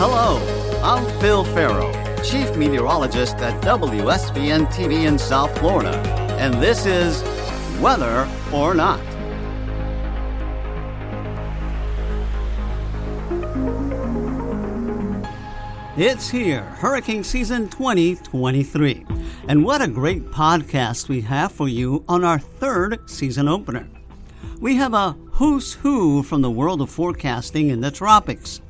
Hello, 0.00 0.38
I'm 0.80 1.04
Phil 1.18 1.42
Ferro, 1.42 1.92
Chief 2.22 2.54
Meteorologist 2.54 3.34
at 3.38 3.60
WSVN 3.64 4.66
TV 4.66 5.08
in 5.08 5.18
South 5.18 5.58
Florida, 5.58 5.90
and 6.38 6.54
this 6.62 6.86
is 6.86 7.20
Weather 7.80 8.28
or 8.52 8.74
Not. 8.74 9.00
It's 15.96 16.30
here, 16.30 16.62
hurricane 16.62 17.24
season 17.24 17.68
2023. 17.68 19.04
And 19.48 19.64
what 19.64 19.82
a 19.82 19.88
great 19.88 20.22
podcast 20.26 21.08
we 21.08 21.22
have 21.22 21.50
for 21.50 21.66
you 21.66 22.04
on 22.08 22.22
our 22.22 22.38
third 22.38 23.10
season 23.10 23.48
opener. 23.48 23.88
We 24.60 24.76
have 24.76 24.94
a 24.94 25.16
who's 25.32 25.72
who 25.72 26.22
from 26.22 26.42
the 26.42 26.52
world 26.52 26.82
of 26.82 26.88
forecasting 26.88 27.70
in 27.70 27.80
the 27.80 27.90
tropics. 27.90 28.60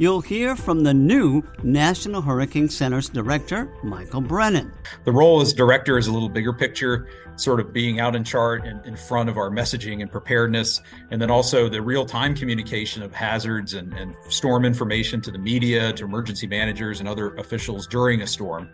You'll 0.00 0.22
hear 0.22 0.56
from 0.56 0.82
the 0.82 0.94
new 0.94 1.42
National 1.62 2.22
Hurricane 2.22 2.70
Center's 2.70 3.10
director, 3.10 3.70
Michael 3.82 4.22
Brennan. 4.22 4.72
The 5.04 5.12
role 5.12 5.42
as 5.42 5.52
director 5.52 5.98
is 5.98 6.06
a 6.06 6.12
little 6.12 6.30
bigger 6.30 6.54
picture, 6.54 7.10
sort 7.36 7.60
of 7.60 7.74
being 7.74 8.00
out 8.00 8.16
in 8.16 8.24
chart 8.24 8.66
and 8.66 8.82
in 8.86 8.96
front 8.96 9.28
of 9.28 9.36
our 9.36 9.50
messaging 9.50 10.00
and 10.00 10.10
preparedness, 10.10 10.80
and 11.10 11.20
then 11.20 11.30
also 11.30 11.68
the 11.68 11.82
real 11.82 12.06
time 12.06 12.34
communication 12.34 13.02
of 13.02 13.12
hazards 13.12 13.74
and, 13.74 13.92
and 13.92 14.16
storm 14.30 14.64
information 14.64 15.20
to 15.20 15.30
the 15.30 15.38
media, 15.38 15.92
to 15.92 16.06
emergency 16.06 16.46
managers, 16.46 17.00
and 17.00 17.06
other 17.06 17.34
officials 17.34 17.86
during 17.86 18.22
a 18.22 18.26
storm. 18.26 18.70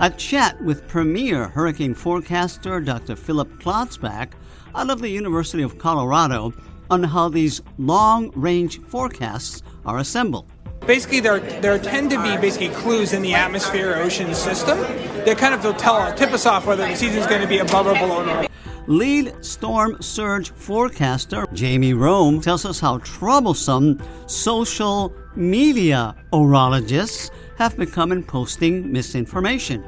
A 0.00 0.10
chat 0.10 0.60
with 0.60 0.88
premier 0.88 1.46
hurricane 1.46 1.94
forecaster 1.94 2.80
Dr. 2.80 3.14
Philip 3.14 3.62
Klotzbach 3.62 4.32
out 4.74 4.90
of 4.90 5.00
the 5.00 5.08
University 5.08 5.62
of 5.62 5.78
Colorado 5.78 6.52
on 6.90 7.04
how 7.04 7.28
these 7.28 7.62
long 7.78 8.32
range 8.34 8.80
forecasts 8.82 9.62
are 9.86 9.98
assembled. 9.98 10.50
Basically, 10.86 11.20
there 11.20 11.40
there 11.40 11.78
tend 11.78 12.10
to 12.10 12.22
be 12.22 12.36
basically 12.36 12.68
clues 12.68 13.12
in 13.12 13.22
the 13.22 13.34
atmosphere 13.34 13.96
ocean 13.96 14.34
system 14.34 14.78
that 15.24 15.38
kind 15.38 15.54
of 15.54 15.64
will 15.64 15.74
tell 15.74 16.14
tip 16.14 16.32
us 16.32 16.44
off 16.44 16.66
whether 16.66 16.86
the 16.86 16.94
season 16.94 17.20
is 17.20 17.26
going 17.26 17.40
to 17.40 17.48
be 17.48 17.58
above 17.58 17.86
or 17.86 17.94
below 17.94 18.24
normal. 18.24 18.48
Lead 18.86 19.32
storm 19.42 19.96
surge 20.02 20.50
forecaster 20.50 21.46
Jamie 21.54 21.94
Rhome 21.94 22.42
tells 22.42 22.66
us 22.66 22.80
how 22.80 22.98
troublesome 22.98 23.98
social 24.26 25.10
media 25.34 26.14
orologists 26.34 27.30
have 27.56 27.74
become 27.78 28.12
in 28.12 28.22
posting 28.22 28.92
misinformation. 28.92 29.82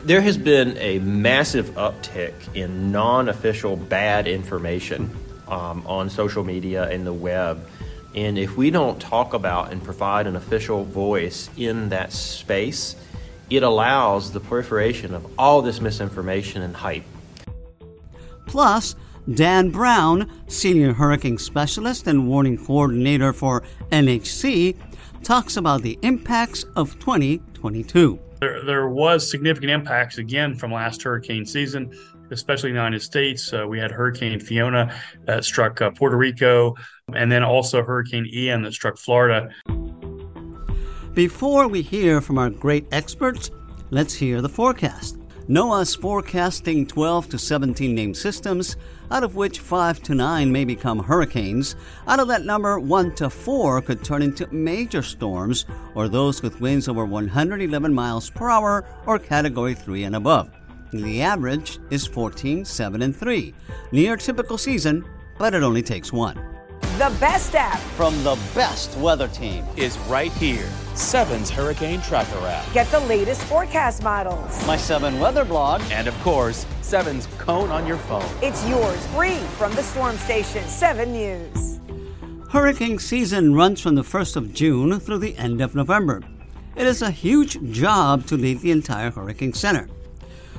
There 0.00 0.22
has 0.22 0.38
been 0.38 0.78
a 0.78 0.98
massive 1.00 1.66
uptick 1.74 2.32
in 2.54 2.90
non 2.90 3.28
official 3.28 3.76
bad 3.76 4.26
information 4.26 5.10
um, 5.46 5.86
on 5.86 6.08
social 6.08 6.42
media 6.42 6.88
and 6.88 7.06
the 7.06 7.12
web. 7.12 7.64
And 8.14 8.38
if 8.38 8.56
we 8.56 8.70
don't 8.70 9.00
talk 9.00 9.32
about 9.32 9.72
and 9.72 9.82
provide 9.82 10.26
an 10.26 10.36
official 10.36 10.84
voice 10.84 11.48
in 11.56 11.88
that 11.88 12.12
space, 12.12 12.96
it 13.48 13.62
allows 13.62 14.32
the 14.32 14.40
proliferation 14.40 15.14
of 15.14 15.26
all 15.38 15.62
this 15.62 15.80
misinformation 15.80 16.62
and 16.62 16.76
hype. 16.76 17.04
Plus, 18.46 18.96
Dan 19.32 19.70
Brown, 19.70 20.30
Senior 20.48 20.92
Hurricane 20.92 21.38
Specialist 21.38 22.06
and 22.06 22.28
Warning 22.28 22.58
Coordinator 22.58 23.32
for 23.32 23.62
NHC, 23.90 24.76
talks 25.22 25.56
about 25.56 25.82
the 25.82 25.98
impacts 26.02 26.64
of 26.76 26.98
2022. 26.98 28.18
There, 28.40 28.64
there 28.64 28.88
was 28.88 29.30
significant 29.30 29.70
impacts 29.70 30.18
again 30.18 30.56
from 30.56 30.72
last 30.72 31.02
hurricane 31.02 31.46
season 31.46 31.96
especially 32.32 32.70
in 32.70 32.76
the 32.76 32.80
United 32.80 33.02
States. 33.02 33.52
Uh, 33.52 33.66
we 33.66 33.78
had 33.78 33.90
Hurricane 33.90 34.40
Fiona 34.40 34.94
that 35.26 35.44
struck 35.44 35.80
uh, 35.80 35.90
Puerto 35.90 36.16
Rico, 36.16 36.74
and 37.14 37.30
then 37.30 37.42
also 37.42 37.82
Hurricane 37.82 38.26
Ian 38.32 38.62
that 38.62 38.72
struck 38.72 38.96
Florida. 38.96 39.50
Before 41.14 41.68
we 41.68 41.82
hear 41.82 42.20
from 42.20 42.38
our 42.38 42.50
great 42.50 42.86
experts, 42.90 43.50
let's 43.90 44.14
hear 44.14 44.40
the 44.40 44.48
forecast. 44.48 45.18
NOAA's 45.48 45.94
forecasting 45.94 46.86
12 46.86 47.28
to 47.30 47.38
17 47.38 47.94
named 47.94 48.16
systems, 48.16 48.76
out 49.10 49.24
of 49.24 49.34
which 49.34 49.58
5 49.58 50.02
to 50.04 50.14
9 50.14 50.50
may 50.50 50.64
become 50.64 51.00
hurricanes. 51.00 51.74
Out 52.06 52.20
of 52.20 52.28
that 52.28 52.44
number, 52.44 52.78
1 52.78 53.14
to 53.16 53.28
4 53.28 53.82
could 53.82 54.04
turn 54.04 54.22
into 54.22 54.46
major 54.52 55.02
storms 55.02 55.66
or 55.94 56.08
those 56.08 56.42
with 56.42 56.60
winds 56.60 56.88
over 56.88 57.04
111 57.04 57.92
miles 57.92 58.30
per 58.30 58.48
hour 58.48 58.84
or 59.04 59.18
category 59.18 59.74
3 59.74 60.04
and 60.04 60.16
above. 60.16 60.48
The 60.92 61.22
average 61.22 61.78
is 61.88 62.06
14, 62.06 62.66
7, 62.66 63.00
and 63.00 63.16
3. 63.16 63.54
Near 63.92 64.14
typical 64.18 64.58
season, 64.58 65.06
but 65.38 65.54
it 65.54 65.62
only 65.62 65.82
takes 65.82 66.12
one. 66.12 66.36
The 66.98 67.16
best 67.18 67.54
app 67.54 67.78
from 67.96 68.22
the 68.22 68.38
best 68.54 68.94
weather 68.98 69.26
team 69.28 69.64
is 69.76 69.96
right 70.00 70.30
here. 70.32 70.68
Seven's 70.94 71.48
Hurricane 71.48 72.02
Tracker 72.02 72.46
app. 72.46 72.70
Get 72.74 72.90
the 72.90 73.00
latest 73.00 73.42
forecast 73.44 74.02
models. 74.02 74.66
My 74.66 74.76
Seven 74.76 75.18
weather 75.18 75.46
blog. 75.46 75.80
And 75.90 76.06
of 76.06 76.14
course, 76.20 76.66
Seven's 76.82 77.26
Cone 77.38 77.70
on 77.70 77.86
your 77.86 77.96
phone. 77.96 78.28
It's 78.42 78.68
yours 78.68 79.06
free 79.06 79.38
from 79.56 79.74
the 79.74 79.82
Storm 79.82 80.18
Station 80.18 80.62
7 80.64 81.10
News. 81.10 81.80
Hurricane 82.50 82.98
season 82.98 83.54
runs 83.54 83.80
from 83.80 83.94
the 83.94 84.02
1st 84.02 84.36
of 84.36 84.52
June 84.52 85.00
through 85.00 85.18
the 85.18 85.38
end 85.38 85.62
of 85.62 85.74
November. 85.74 86.20
It 86.76 86.86
is 86.86 87.00
a 87.00 87.10
huge 87.10 87.58
job 87.72 88.26
to 88.26 88.36
lead 88.36 88.60
the 88.60 88.72
entire 88.72 89.10
Hurricane 89.10 89.54
Center. 89.54 89.88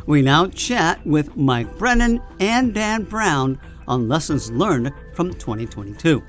We 0.05 0.21
now 0.21 0.47
chat 0.47 1.05
with 1.05 1.37
Mike 1.37 1.77
Brennan 1.77 2.21
and 2.39 2.73
Dan 2.73 3.03
Brown 3.03 3.59
on 3.87 4.09
lessons 4.09 4.51
learned 4.51 4.91
from 5.13 5.33
2022. 5.33 6.21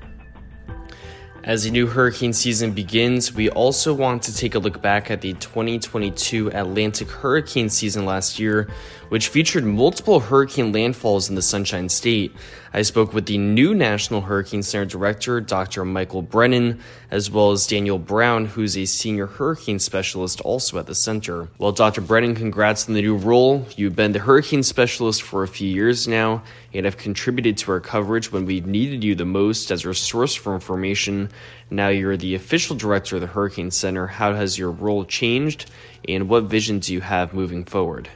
As 1.45 1.63
the 1.63 1.69
new 1.69 1.85
hurricane 1.85 2.33
season 2.33 2.71
begins, 2.71 3.31
we 3.31 3.51
also 3.51 3.93
want 3.93 4.23
to 4.23 4.35
take 4.35 4.55
a 4.55 4.59
look 4.59 4.81
back 4.81 5.11
at 5.11 5.21
the 5.21 5.33
2022 5.33 6.47
Atlantic 6.47 7.07
hurricane 7.07 7.69
season 7.69 8.03
last 8.03 8.39
year, 8.39 8.67
which 9.09 9.27
featured 9.27 9.63
multiple 9.63 10.19
hurricane 10.19 10.73
landfalls 10.73 11.29
in 11.29 11.35
the 11.35 11.43
Sunshine 11.43 11.87
State. 11.87 12.35
I 12.73 12.81
spoke 12.81 13.13
with 13.13 13.27
the 13.27 13.37
new 13.37 13.75
National 13.75 14.21
Hurricane 14.21 14.63
Center 14.63 14.85
Director, 14.85 15.39
Dr. 15.39 15.85
Michael 15.85 16.23
Brennan, 16.23 16.79
as 17.11 17.29
well 17.29 17.51
as 17.51 17.67
Daniel 17.67 17.99
Brown, 17.99 18.47
who's 18.47 18.75
a 18.75 18.85
senior 18.85 19.27
hurricane 19.27 19.77
specialist 19.77 20.41
also 20.41 20.79
at 20.79 20.87
the 20.87 20.95
center. 20.95 21.47
Well, 21.59 21.71
Dr. 21.71 22.01
Brennan, 22.01 22.33
congrats 22.33 22.87
on 22.87 22.95
the 22.95 23.03
new 23.03 23.15
role. 23.15 23.67
You've 23.77 23.95
been 23.95 24.13
the 24.13 24.19
hurricane 24.19 24.63
specialist 24.63 25.21
for 25.21 25.43
a 25.43 25.47
few 25.47 25.69
years 25.69 26.07
now 26.07 26.41
and 26.75 26.85
have 26.85 26.97
contributed 26.97 27.57
to 27.57 27.71
our 27.71 27.79
coverage 27.79 28.31
when 28.31 28.45
we 28.45 28.61
needed 28.61 29.03
you 29.03 29.15
the 29.15 29.25
most 29.25 29.71
as 29.71 29.85
our 29.85 29.93
source 29.93 30.35
for 30.35 30.53
information. 30.53 31.29
Now 31.69 31.87
you're 31.87 32.17
the 32.17 32.35
official 32.35 32.75
director 32.75 33.15
of 33.15 33.21
the 33.21 33.27
Hurricane 33.27 33.71
Center. 33.71 34.07
How 34.07 34.33
has 34.33 34.57
your 34.57 34.71
role 34.71 35.05
changed, 35.05 35.71
and 36.07 36.29
what 36.29 36.43
vision 36.43 36.79
do 36.79 36.93
you 36.93 37.01
have 37.01 37.33
moving 37.33 37.65
forward? 37.65 38.09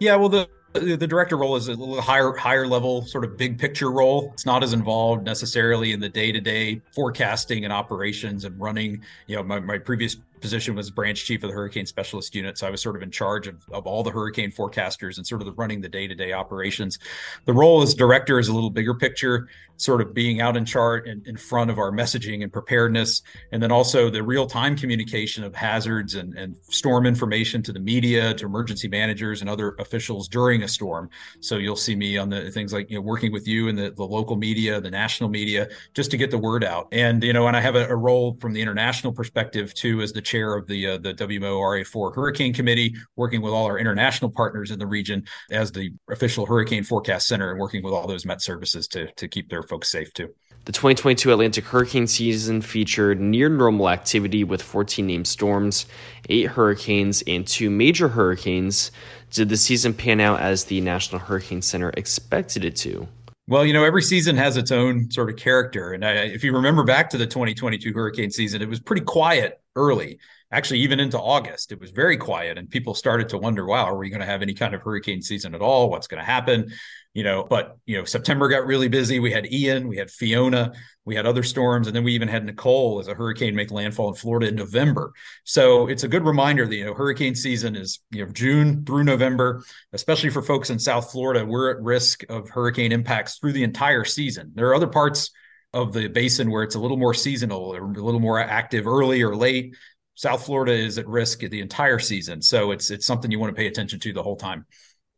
Yeah, 0.00 0.16
well, 0.16 0.28
the 0.28 0.48
the 0.74 1.06
director 1.06 1.36
role 1.36 1.56
is 1.56 1.68
a 1.68 1.74
little 1.74 2.00
higher 2.00 2.34
higher 2.34 2.66
level 2.66 3.04
sort 3.06 3.24
of 3.24 3.36
big 3.36 3.58
picture 3.58 3.90
role 3.90 4.30
it's 4.34 4.44
not 4.44 4.62
as 4.62 4.74
involved 4.74 5.24
necessarily 5.24 5.92
in 5.92 6.00
the 6.00 6.08
day-to-day 6.08 6.80
forecasting 6.94 7.64
and 7.64 7.72
operations 7.72 8.44
and 8.44 8.60
running 8.60 9.02
you 9.26 9.34
know 9.34 9.42
my, 9.42 9.58
my 9.58 9.78
previous 9.78 10.16
position 10.40 10.74
was 10.74 10.90
branch 10.90 11.24
chief 11.24 11.42
of 11.42 11.50
the 11.50 11.54
hurricane 11.54 11.86
specialist 11.86 12.34
unit. 12.34 12.58
So 12.58 12.66
i 12.66 12.70
was 12.70 12.82
sort 12.82 12.96
of 12.96 13.02
in 13.02 13.10
charge 13.10 13.46
of, 13.46 13.56
of 13.70 13.86
all 13.86 14.02
the 14.02 14.10
hurricane 14.10 14.50
forecasters 14.50 15.16
and 15.16 15.26
sort 15.26 15.40
of 15.40 15.46
the 15.46 15.52
running 15.52 15.80
the 15.80 15.88
day-to-day 15.88 16.32
operations. 16.32 16.98
The 17.44 17.52
role 17.52 17.82
as 17.82 17.94
director 17.94 18.38
is 18.38 18.48
a 18.48 18.54
little 18.54 18.70
bigger 18.70 18.94
picture 18.94 19.48
sort 19.76 20.00
of 20.00 20.12
being 20.12 20.40
out 20.40 20.56
in 20.56 20.64
chart 20.64 21.06
and 21.06 21.24
in 21.26 21.36
front 21.36 21.70
of 21.70 21.78
our 21.78 21.92
messaging 21.92 22.42
and 22.42 22.52
preparedness 22.52 23.22
and 23.52 23.62
then 23.62 23.70
also 23.70 24.10
the 24.10 24.22
real-time 24.22 24.76
communication 24.76 25.44
of 25.44 25.54
hazards 25.54 26.16
and, 26.16 26.36
and 26.36 26.56
storm 26.68 27.06
information 27.06 27.62
to 27.62 27.72
the 27.72 27.78
media 27.78 28.34
to 28.34 28.44
emergency 28.44 28.88
managers 28.88 29.40
and 29.40 29.48
other 29.48 29.76
officials 29.78 30.26
during 30.28 30.64
a 30.64 30.68
storm. 30.68 31.08
So 31.40 31.56
you'll 31.56 31.76
see 31.76 31.94
me 31.94 32.18
on 32.18 32.28
the 32.28 32.50
things 32.50 32.72
like 32.72 32.90
you 32.90 32.96
know 32.96 33.02
working 33.02 33.32
with 33.32 33.46
you 33.46 33.68
and 33.68 33.78
the, 33.78 33.90
the 33.90 34.04
local 34.04 34.36
media 34.36 34.80
the 34.80 34.90
national 34.90 35.30
media 35.30 35.68
just 35.94 36.10
to 36.10 36.16
get 36.16 36.30
the 36.30 36.38
word 36.38 36.64
out. 36.64 36.88
And 36.92 37.22
you 37.22 37.32
know 37.32 37.46
and 37.46 37.56
i 37.56 37.60
have 37.60 37.76
a, 37.76 37.88
a 37.88 37.96
role 37.96 38.34
from 38.34 38.52
the 38.52 38.60
international 38.60 39.12
perspective 39.12 39.74
too 39.74 40.00
as 40.00 40.12
the 40.12 40.22
chair 40.28 40.54
of 40.54 40.66
the 40.66 40.86
uh, 40.86 40.98
the 40.98 41.14
WMORA4 41.14 42.14
Hurricane 42.14 42.52
Committee, 42.52 42.94
working 43.16 43.42
with 43.42 43.52
all 43.52 43.66
our 43.66 43.78
international 43.78 44.30
partners 44.30 44.70
in 44.70 44.78
the 44.78 44.86
region 44.86 45.24
as 45.50 45.72
the 45.72 45.90
official 46.10 46.46
hurricane 46.46 46.84
forecast 46.84 47.26
center 47.26 47.50
and 47.50 47.58
working 47.58 47.82
with 47.82 47.94
all 47.94 48.06
those 48.06 48.24
Met 48.24 48.42
services 48.42 48.86
to 48.88 49.10
to 49.12 49.26
keep 49.26 49.48
their 49.48 49.62
folks 49.62 49.90
safe 49.90 50.12
too. 50.12 50.28
The 50.64 50.72
2022 50.72 51.32
Atlantic 51.32 51.64
hurricane 51.64 52.06
season 52.06 52.60
featured 52.60 53.20
near 53.20 53.48
normal 53.48 53.88
activity 53.88 54.44
with 54.44 54.60
14 54.60 55.06
named 55.06 55.26
storms, 55.26 55.86
8 56.28 56.44
hurricanes, 56.44 57.22
and 57.26 57.46
2 57.46 57.70
major 57.70 58.08
hurricanes. 58.08 58.90
Did 59.30 59.48
the 59.48 59.56
season 59.56 59.94
pan 59.94 60.20
out 60.20 60.40
as 60.40 60.64
the 60.64 60.82
National 60.82 61.20
Hurricane 61.20 61.62
Center 61.62 61.90
expected 61.96 62.66
it 62.66 62.76
to? 62.76 63.08
Well, 63.46 63.64
you 63.64 63.72
know, 63.72 63.82
every 63.82 64.02
season 64.02 64.36
has 64.36 64.58
its 64.58 64.70
own 64.70 65.10
sort 65.10 65.30
of 65.30 65.36
character. 65.36 65.92
And 65.92 66.04
I, 66.04 66.12
if 66.24 66.44
you 66.44 66.52
remember 66.52 66.84
back 66.84 67.08
to 67.10 67.16
the 67.16 67.26
2022 67.26 67.94
hurricane 67.94 68.30
season, 68.30 68.60
it 68.60 68.68
was 68.68 68.78
pretty 68.78 69.02
quiet 69.02 69.62
early. 69.78 70.18
Actually, 70.50 70.80
even 70.80 70.98
into 70.98 71.18
August, 71.18 71.72
it 71.72 71.80
was 71.80 71.90
very 71.90 72.16
quiet, 72.16 72.58
and 72.58 72.70
people 72.70 72.94
started 72.94 73.28
to 73.28 73.38
wonder, 73.38 73.66
"Wow, 73.66 73.84
are 73.84 73.98
we 73.98 74.10
going 74.10 74.20
to 74.20 74.26
have 74.26 74.42
any 74.42 74.54
kind 74.54 74.74
of 74.74 74.82
hurricane 74.82 75.22
season 75.22 75.54
at 75.54 75.60
all? 75.60 75.90
What's 75.90 76.06
going 76.06 76.20
to 76.20 76.24
happen?" 76.24 76.70
you 77.18 77.24
know, 77.24 77.44
but 77.50 77.76
you 77.84 77.98
know, 77.98 78.04
September 78.04 78.48
got 78.48 78.64
really 78.64 78.86
busy. 78.86 79.18
We 79.18 79.32
had 79.32 79.52
Ian, 79.52 79.88
we 79.88 79.96
had 79.96 80.08
Fiona, 80.08 80.72
we 81.04 81.16
had 81.16 81.26
other 81.26 81.42
storms, 81.42 81.88
and 81.88 81.96
then 81.96 82.04
we 82.04 82.12
even 82.12 82.28
had 82.28 82.44
Nicole 82.44 83.00
as 83.00 83.08
a 83.08 83.14
hurricane 83.14 83.56
make 83.56 83.72
landfall 83.72 84.08
in 84.08 84.14
Florida 84.14 84.46
in 84.46 84.54
November. 84.54 85.12
So 85.42 85.88
it's 85.88 86.04
a 86.04 86.08
good 86.08 86.24
reminder 86.24 86.64
that 86.64 86.76
you 86.76 86.84
know 86.84 86.94
hurricane 86.94 87.34
season 87.34 87.74
is 87.74 87.98
you 88.12 88.24
know 88.24 88.30
June 88.30 88.84
through 88.84 89.02
November, 89.02 89.64
especially 89.92 90.30
for 90.30 90.42
folks 90.42 90.70
in 90.70 90.78
South 90.78 91.10
Florida. 91.10 91.44
We're 91.44 91.72
at 91.72 91.82
risk 91.82 92.22
of 92.28 92.50
hurricane 92.50 92.92
impacts 92.92 93.38
through 93.38 93.54
the 93.54 93.64
entire 93.64 94.04
season. 94.04 94.52
There 94.54 94.68
are 94.68 94.74
other 94.76 94.86
parts 94.86 95.32
of 95.72 95.92
the 95.92 96.08
basin 96.08 96.50
where 96.50 96.62
it's 96.62 96.74
a 96.74 96.80
little 96.80 96.96
more 96.96 97.14
seasonal 97.14 97.74
or 97.74 97.84
a 97.84 98.02
little 98.02 98.20
more 98.20 98.40
active 98.40 98.86
early 98.86 99.22
or 99.22 99.36
late. 99.36 99.74
South 100.14 100.44
Florida 100.44 100.72
is 100.72 100.98
at 100.98 101.06
risk 101.06 101.40
the 101.40 101.60
entire 101.60 102.00
season, 102.00 102.42
so 102.42 102.72
it's 102.72 102.90
it's 102.90 103.06
something 103.06 103.30
you 103.30 103.38
want 103.38 103.54
to 103.54 103.58
pay 103.58 103.68
attention 103.68 104.00
to 104.00 104.12
the 104.12 104.22
whole 104.22 104.36
time. 104.36 104.66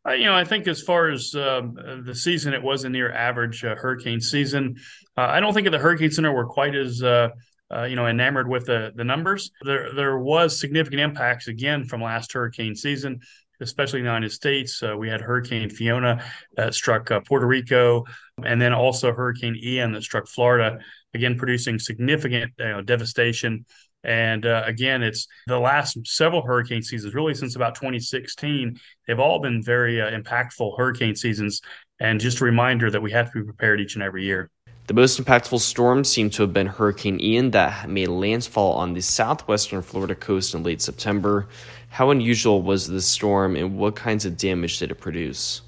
Uh, 0.07 0.13
you 0.13 0.25
know, 0.25 0.35
I 0.35 0.43
think 0.43 0.67
as 0.67 0.81
far 0.81 1.09
as 1.09 1.33
um, 1.35 1.75
the 2.05 2.15
season, 2.15 2.53
it 2.53 2.61
was 2.61 2.83
a 2.83 2.89
near 2.89 3.11
average 3.11 3.63
uh, 3.63 3.75
hurricane 3.75 4.19
season. 4.19 4.75
Uh, 5.17 5.21
I 5.21 5.39
don't 5.39 5.53
think 5.53 5.67
at 5.67 5.71
the 5.71 5.79
Hurricane 5.79 6.11
Center 6.11 6.33
we're 6.33 6.47
quite 6.47 6.75
as 6.75 7.01
uh, 7.01 7.29
uh, 7.73 7.83
you 7.83 7.95
know 7.95 8.07
enamored 8.07 8.47
with 8.47 8.65
the 8.65 8.91
the 8.95 9.03
numbers. 9.03 9.51
There 9.63 9.93
there 9.93 10.19
was 10.19 10.59
significant 10.59 11.01
impacts 11.01 11.47
again 11.47 11.85
from 11.85 12.01
last 12.01 12.33
hurricane 12.33 12.75
season, 12.75 13.21
especially 13.61 13.99
in 13.99 14.05
the 14.05 14.11
United 14.11 14.31
States. 14.31 14.81
Uh, 14.83 14.97
we 14.97 15.09
had 15.09 15.21
Hurricane 15.21 15.69
Fiona 15.69 16.23
that 16.55 16.73
struck 16.73 17.09
Puerto 17.25 17.45
Rico, 17.47 18.05
and 18.43 18.61
then 18.61 18.73
also 18.73 19.13
Hurricane 19.13 19.55
Ian 19.61 19.93
that 19.93 20.03
struck 20.03 20.27
Florida, 20.27 20.79
again 21.13 21.37
producing 21.37 21.79
significant 21.79 22.51
you 22.57 22.65
know, 22.65 22.81
devastation 22.81 23.65
and 24.03 24.45
uh, 24.45 24.63
again, 24.65 25.03
it's 25.03 25.27
the 25.47 25.59
last 25.59 25.97
several 26.05 26.41
hurricane 26.41 26.81
seasons, 26.81 27.13
really 27.13 27.35
since 27.35 27.55
about 27.55 27.75
2016, 27.75 28.79
they've 29.07 29.19
all 29.19 29.39
been 29.39 29.61
very 29.61 30.01
uh, 30.01 30.09
impactful 30.09 30.77
hurricane 30.77 31.15
seasons. 31.15 31.61
And 31.99 32.19
just 32.19 32.41
a 32.41 32.45
reminder 32.45 32.89
that 32.89 33.01
we 33.01 33.11
have 33.11 33.31
to 33.31 33.39
be 33.39 33.45
prepared 33.45 33.79
each 33.79 33.93
and 33.93 34.03
every 34.03 34.23
year. 34.25 34.49
The 34.87 34.95
most 34.95 35.21
impactful 35.23 35.59
storm 35.59 36.03
seemed 36.03 36.33
to 36.33 36.41
have 36.41 36.51
been 36.51 36.65
Hurricane 36.65 37.21
Ian 37.21 37.51
that 37.51 37.87
made 37.87 38.07
landfall 38.07 38.73
on 38.73 38.93
the 38.93 39.01
southwestern 39.01 39.83
Florida 39.83 40.15
coast 40.15 40.55
in 40.55 40.63
late 40.63 40.81
September. 40.81 41.47
How 41.91 42.09
unusual 42.09 42.61
was 42.61 42.87
this 42.87 43.05
storm 43.05 43.57
and 43.57 43.77
what 43.77 43.97
kinds 43.97 44.23
of 44.23 44.37
damage 44.37 44.79
did 44.79 44.91
it 44.91 44.95
produce? 44.95 45.61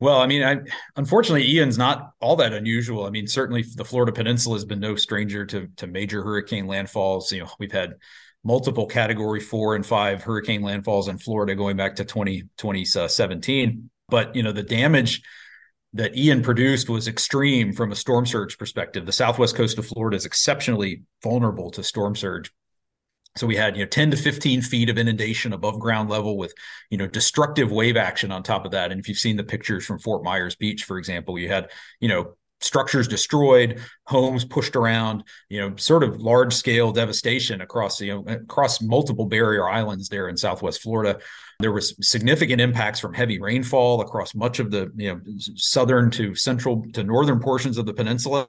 Well, 0.00 0.18
I 0.18 0.26
mean, 0.26 0.42
I 0.42 0.56
unfortunately 0.96 1.46
Ian's 1.50 1.76
not 1.76 2.12
all 2.18 2.34
that 2.36 2.54
unusual. 2.54 3.04
I 3.04 3.10
mean, 3.10 3.26
certainly 3.26 3.62
the 3.76 3.84
Florida 3.84 4.10
Peninsula 4.10 4.56
has 4.56 4.64
been 4.64 4.80
no 4.80 4.96
stranger 4.96 5.44
to 5.44 5.68
to 5.76 5.86
major 5.86 6.22
hurricane 6.22 6.66
landfalls. 6.66 7.30
You 7.30 7.40
know, 7.40 7.50
we've 7.58 7.72
had 7.72 7.92
multiple 8.42 8.86
category 8.86 9.38
four 9.38 9.76
and 9.76 9.84
five 9.84 10.22
hurricane 10.22 10.62
landfalls 10.62 11.10
in 11.10 11.18
Florida 11.18 11.54
going 11.54 11.76
back 11.76 11.96
to 11.96 12.06
20, 12.06 12.44
2017. 12.56 13.68
Uh, 13.68 13.88
but 14.08 14.34
you 14.34 14.42
know, 14.42 14.52
the 14.52 14.62
damage 14.62 15.20
that 15.92 16.16
Ian 16.16 16.42
produced 16.42 16.88
was 16.88 17.06
extreme 17.06 17.74
from 17.74 17.92
a 17.92 17.96
storm 17.96 18.24
surge 18.24 18.56
perspective. 18.56 19.04
The 19.04 19.12
southwest 19.12 19.54
coast 19.54 19.76
of 19.76 19.86
Florida 19.86 20.16
is 20.16 20.24
exceptionally 20.24 21.02
vulnerable 21.22 21.70
to 21.72 21.82
storm 21.82 22.16
surge 22.16 22.50
so 23.36 23.46
we 23.46 23.56
had, 23.56 23.76
you 23.76 23.82
know, 23.82 23.88
10 23.88 24.10
to 24.12 24.16
15 24.16 24.62
feet 24.62 24.88
of 24.88 24.98
inundation 24.98 25.52
above 25.52 25.78
ground 25.78 26.08
level 26.08 26.36
with, 26.36 26.54
you 26.90 26.98
know, 26.98 27.06
destructive 27.06 27.70
wave 27.70 27.96
action 27.96 28.32
on 28.32 28.42
top 28.42 28.64
of 28.64 28.72
that. 28.72 28.90
And 28.90 29.00
if 29.00 29.08
you've 29.08 29.18
seen 29.18 29.36
the 29.36 29.44
pictures 29.44 29.84
from 29.84 29.98
Fort 29.98 30.24
Myers 30.24 30.56
Beach, 30.56 30.84
for 30.84 30.98
example, 30.98 31.38
you 31.38 31.48
had, 31.48 31.70
you 32.00 32.08
know, 32.08 32.34
structures 32.60 33.06
destroyed, 33.06 33.80
homes 34.06 34.44
pushed 34.44 34.76
around, 34.76 35.24
you 35.48 35.60
know, 35.60 35.76
sort 35.76 36.02
of 36.02 36.20
large 36.20 36.54
scale 36.54 36.90
devastation 36.92 37.60
across, 37.60 38.00
you 38.00 38.14
know, 38.14 38.32
across 38.32 38.80
multiple 38.80 39.26
barrier 39.26 39.68
islands 39.68 40.08
there 40.08 40.28
in 40.28 40.36
Southwest 40.36 40.82
Florida. 40.82 41.18
There 41.60 41.72
was 41.72 41.94
significant 42.00 42.60
impacts 42.60 43.00
from 43.00 43.14
heavy 43.14 43.40
rainfall 43.40 44.00
across 44.00 44.34
much 44.34 44.58
of 44.58 44.70
the, 44.70 44.90
you 44.96 45.14
know, 45.14 45.20
southern 45.56 46.10
to 46.12 46.34
central 46.34 46.84
to 46.92 47.04
northern 47.04 47.40
portions 47.40 47.76
of 47.78 47.86
the 47.86 47.94
peninsula 47.94 48.48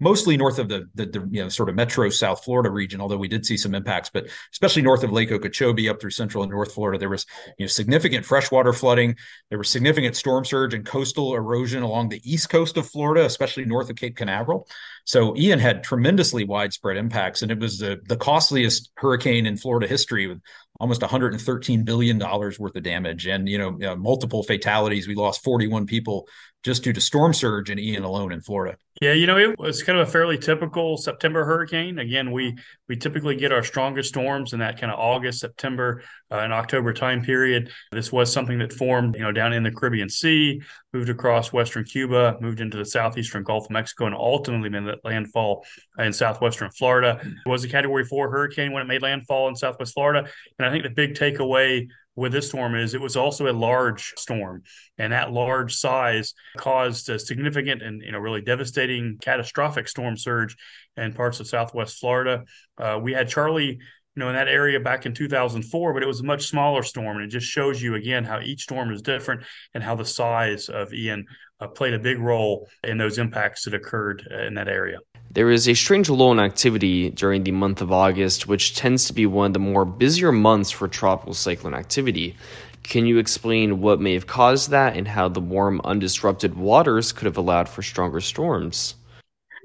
mostly 0.00 0.36
north 0.36 0.58
of 0.58 0.68
the, 0.68 0.88
the, 0.94 1.06
the 1.06 1.28
you 1.30 1.42
know 1.42 1.48
sort 1.48 1.68
of 1.68 1.74
metro 1.74 2.08
South 2.10 2.44
Florida 2.44 2.70
region. 2.70 3.00
Although 3.00 3.16
we 3.16 3.28
did 3.28 3.46
see 3.46 3.56
some 3.56 3.74
impacts, 3.74 4.10
but 4.10 4.28
especially 4.52 4.82
north 4.82 5.04
of 5.04 5.12
Lake 5.12 5.30
Okeechobee 5.30 5.88
up 5.88 6.00
through 6.00 6.10
central 6.10 6.42
and 6.42 6.50
North 6.50 6.72
Florida, 6.72 6.98
there 6.98 7.08
was 7.08 7.26
you 7.58 7.64
know 7.64 7.68
significant 7.68 8.24
freshwater 8.24 8.72
flooding. 8.72 9.16
There 9.48 9.58
was 9.58 9.68
significant 9.68 10.16
storm 10.16 10.44
surge 10.44 10.74
and 10.74 10.84
coastal 10.84 11.34
erosion 11.34 11.82
along 11.82 12.08
the 12.08 12.20
east 12.24 12.48
coast 12.48 12.76
of 12.76 12.88
Florida, 12.88 13.24
especially 13.24 13.64
north 13.64 13.90
of 13.90 13.96
Cape 13.96 14.16
Canaveral. 14.16 14.68
So 15.04 15.36
Ian 15.36 15.58
had 15.58 15.82
tremendously 15.82 16.44
widespread 16.44 16.96
impacts, 16.96 17.42
and 17.42 17.50
it 17.50 17.58
was 17.58 17.78
the 17.78 18.00
the 18.06 18.16
costliest 18.16 18.90
hurricane 18.96 19.46
in 19.46 19.56
Florida 19.56 19.86
history 19.86 20.26
with 20.26 20.40
almost 20.80 21.02
113 21.02 21.84
billion 21.84 22.18
dollars 22.18 22.58
worth 22.58 22.74
of 22.74 22.82
damage 22.82 23.26
and 23.26 23.48
you 23.48 23.58
know, 23.58 23.70
know 23.70 23.94
multiple 23.94 24.42
fatalities. 24.42 25.06
We 25.06 25.14
lost 25.14 25.44
41 25.44 25.86
people 25.86 26.26
just 26.62 26.82
due 26.82 26.92
to 26.92 27.00
storm 27.00 27.32
surge 27.32 27.70
and 27.70 27.78
Ian 27.78 28.02
alone 28.02 28.32
in 28.32 28.40
Florida. 28.40 28.76
Yeah, 29.00 29.12
you 29.12 29.26
know, 29.26 29.38
it 29.38 29.58
was 29.58 29.82
kind 29.82 29.98
of 29.98 30.08
a 30.08 30.10
fairly 30.10 30.36
typical 30.36 30.96
September 30.96 31.44
hurricane. 31.44 31.98
Again, 31.98 32.32
we 32.32 32.58
we 32.90 32.96
typically 32.96 33.36
get 33.36 33.52
our 33.52 33.62
strongest 33.62 34.08
storms 34.08 34.52
in 34.52 34.58
that 34.58 34.80
kind 34.80 34.92
of 34.92 34.98
August, 34.98 35.38
September, 35.38 36.02
uh, 36.32 36.38
and 36.38 36.52
October 36.52 36.92
time 36.92 37.22
period. 37.22 37.70
This 37.92 38.10
was 38.10 38.32
something 38.32 38.58
that 38.58 38.72
formed, 38.72 39.14
you 39.14 39.22
know, 39.22 39.30
down 39.30 39.52
in 39.52 39.62
the 39.62 39.70
Caribbean 39.70 40.08
Sea, 40.08 40.60
moved 40.92 41.08
across 41.08 41.52
western 41.52 41.84
Cuba, 41.84 42.36
moved 42.40 42.60
into 42.60 42.76
the 42.76 42.84
southeastern 42.84 43.44
Gulf 43.44 43.66
of 43.66 43.70
Mexico, 43.70 44.06
and 44.06 44.14
ultimately 44.16 44.68
made 44.68 44.92
landfall 45.04 45.64
in 46.00 46.12
southwestern 46.12 46.68
Florida. 46.72 47.20
It 47.22 47.48
was 47.48 47.62
a 47.62 47.68
Category 47.68 48.04
Four 48.04 48.28
hurricane 48.28 48.72
when 48.72 48.82
it 48.82 48.86
made 48.86 49.02
landfall 49.02 49.46
in 49.46 49.54
southwest 49.54 49.94
Florida, 49.94 50.28
and 50.58 50.66
I 50.66 50.70
think 50.72 50.82
the 50.82 50.90
big 50.90 51.14
takeaway 51.14 51.86
with 52.16 52.32
this 52.32 52.48
storm 52.48 52.74
is 52.74 52.94
it 52.94 53.00
was 53.00 53.16
also 53.16 53.50
a 53.50 53.52
large 53.52 54.12
storm 54.16 54.62
and 54.98 55.12
that 55.12 55.32
large 55.32 55.74
size 55.74 56.34
caused 56.56 57.08
a 57.08 57.18
significant 57.18 57.82
and 57.82 58.02
you 58.02 58.12
know 58.12 58.18
really 58.18 58.40
devastating 58.40 59.16
catastrophic 59.20 59.88
storm 59.88 60.16
surge 60.16 60.56
in 60.96 61.12
parts 61.12 61.40
of 61.40 61.46
southwest 61.46 61.98
florida. 61.98 62.44
Uh, 62.78 62.98
we 63.00 63.12
had 63.12 63.28
charley 63.28 63.78
you 64.16 64.20
know 64.20 64.28
in 64.28 64.34
that 64.34 64.48
area 64.48 64.80
back 64.80 65.06
in 65.06 65.14
2004 65.14 65.92
but 65.92 66.02
it 66.02 66.06
was 66.06 66.20
a 66.20 66.24
much 66.24 66.46
smaller 66.48 66.82
storm 66.82 67.16
and 67.16 67.24
it 67.24 67.28
just 67.28 67.46
shows 67.46 67.80
you 67.80 67.94
again 67.94 68.24
how 68.24 68.40
each 68.40 68.62
storm 68.62 68.92
is 68.92 69.02
different 69.02 69.42
and 69.74 69.82
how 69.82 69.94
the 69.94 70.04
size 70.04 70.68
of 70.68 70.92
ian 70.92 71.24
uh, 71.60 71.66
played 71.66 71.94
a 71.94 71.98
big 71.98 72.18
role 72.18 72.68
in 72.84 72.98
those 72.98 73.18
impacts 73.18 73.64
that 73.64 73.74
occurred 73.74 74.26
in 74.46 74.54
that 74.54 74.68
area 74.68 74.98
there 75.32 75.50
is 75.52 75.68
a 75.68 75.74
strange 75.74 76.10
lull 76.10 76.32
in 76.32 76.40
activity 76.40 77.10
during 77.10 77.44
the 77.44 77.52
month 77.52 77.80
of 77.80 77.92
August, 77.92 78.48
which 78.48 78.74
tends 78.74 79.04
to 79.04 79.12
be 79.12 79.26
one 79.26 79.46
of 79.46 79.52
the 79.52 79.60
more 79.60 79.84
busier 79.84 80.32
months 80.32 80.72
for 80.72 80.88
tropical 80.88 81.34
cyclone 81.34 81.72
activity. 81.72 82.34
Can 82.82 83.06
you 83.06 83.18
explain 83.18 83.80
what 83.80 84.00
may 84.00 84.14
have 84.14 84.26
caused 84.26 84.70
that 84.70 84.96
and 84.96 85.06
how 85.06 85.28
the 85.28 85.40
warm, 85.40 85.80
undisrupted 85.84 86.54
waters 86.54 87.12
could 87.12 87.26
have 87.26 87.36
allowed 87.36 87.68
for 87.68 87.80
stronger 87.80 88.20
storms? 88.20 88.96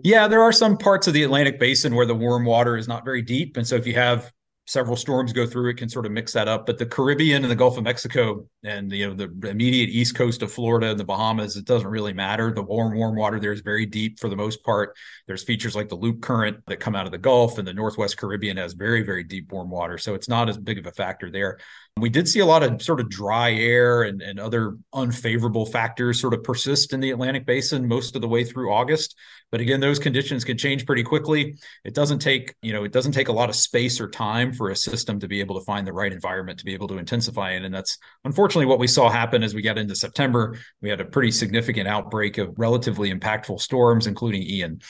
Yeah, 0.03 0.27
there 0.27 0.43
are 0.43 0.51
some 0.51 0.77
parts 0.77 1.07
of 1.07 1.13
the 1.13 1.23
Atlantic 1.23 1.59
basin 1.59 1.95
where 1.95 2.05
the 2.05 2.13
warm 2.13 2.45
water 2.45 2.77
is 2.77 2.87
not 2.87 3.03
very 3.03 3.23
deep. 3.23 3.57
And 3.57 3.65
so 3.65 3.75
if 3.75 3.87
you 3.87 3.95
have 3.95 4.31
several 4.65 4.95
storms 4.95 5.31
go 5.31 5.45
through, 5.45 5.69
it 5.69 5.77
can 5.77 5.89
sort 5.89 6.05
of 6.05 6.11
mix 6.11 6.33
that 6.33 6.47
up. 6.47 6.65
But 6.65 6.77
the 6.77 6.85
Caribbean 6.85 7.43
and 7.43 7.51
the 7.51 7.55
Gulf 7.55 7.77
of 7.77 7.83
Mexico 7.83 8.47
and 8.63 8.91
you 8.91 9.07
know 9.07 9.13
the 9.13 9.49
immediate 9.49 9.89
east 9.89 10.15
coast 10.15 10.41
of 10.41 10.51
Florida 10.51 10.89
and 10.89 10.99
the 10.99 11.05
Bahamas, 11.05 11.55
it 11.55 11.65
doesn't 11.65 11.87
really 11.87 12.13
matter. 12.13 12.51
The 12.51 12.63
warm, 12.63 12.97
warm 12.97 13.15
water 13.15 13.39
there 13.39 13.51
is 13.51 13.61
very 13.61 13.85
deep 13.85 14.19
for 14.19 14.29
the 14.29 14.35
most 14.35 14.63
part. 14.63 14.95
There's 15.27 15.43
features 15.43 15.75
like 15.75 15.89
the 15.89 15.95
loop 15.95 16.21
current 16.21 16.57
that 16.67 16.79
come 16.79 16.95
out 16.95 17.05
of 17.05 17.11
the 17.11 17.17
Gulf, 17.17 17.57
and 17.57 17.67
the 17.67 17.73
Northwest 17.73 18.17
Caribbean 18.17 18.57
has 18.57 18.73
very, 18.73 19.03
very 19.03 19.23
deep 19.23 19.51
warm 19.51 19.69
water. 19.69 19.97
So 19.97 20.15
it's 20.15 20.29
not 20.29 20.49
as 20.49 20.57
big 20.57 20.79
of 20.79 20.87
a 20.87 20.91
factor 20.91 21.29
there. 21.29 21.59
We 21.97 22.09
did 22.09 22.27
see 22.27 22.41
a 22.41 22.45
lot 22.45 22.61
of 22.61 22.81
sort 22.81 22.99
of 22.99 23.09
dry 23.09 23.53
air 23.53 24.03
and, 24.03 24.21
and 24.21 24.37
other 24.37 24.77
unfavorable 24.93 25.65
factors 25.65 26.19
sort 26.19 26.33
of 26.33 26.43
persist 26.43 26.91
in 26.91 26.99
the 26.99 27.11
Atlantic 27.11 27.45
basin 27.45 27.87
most 27.87 28.17
of 28.17 28.21
the 28.21 28.27
way 28.27 28.43
through 28.43 28.73
August. 28.73 29.15
But 29.49 29.61
again, 29.61 29.79
those 29.79 29.97
conditions 29.97 30.43
can 30.43 30.57
change 30.57 30.85
pretty 30.85 31.03
quickly. 31.03 31.55
It 31.85 31.93
doesn't 31.93 32.19
take, 32.19 32.53
you 32.61 32.73
know, 32.73 32.83
it 32.83 32.91
doesn't 32.91 33.13
take 33.13 33.29
a 33.29 33.31
lot 33.31 33.47
of 33.47 33.55
space 33.55 34.01
or 34.01 34.09
time 34.09 34.51
for 34.51 34.71
a 34.71 34.75
system 34.75 35.21
to 35.21 35.29
be 35.29 35.39
able 35.39 35.57
to 35.57 35.63
find 35.63 35.87
the 35.87 35.93
right 35.93 36.11
environment 36.11 36.59
to 36.59 36.65
be 36.65 36.73
able 36.73 36.89
to 36.89 36.97
intensify 36.97 37.51
in. 37.51 37.63
And 37.63 37.73
that's 37.73 37.97
unfortunately 38.25 38.65
what 38.65 38.79
we 38.79 38.87
saw 38.87 39.09
happen 39.09 39.41
as 39.41 39.55
we 39.55 39.61
got 39.61 39.77
into 39.77 39.95
September. 39.95 40.57
We 40.81 40.89
had 40.89 40.99
a 40.99 41.05
pretty 41.05 41.31
significant 41.31 41.87
outbreak 41.87 42.37
of 42.37 42.53
relatively 42.57 43.13
impactful 43.13 43.61
storms, 43.61 44.05
including 44.05 44.43
Ian. 44.43 44.81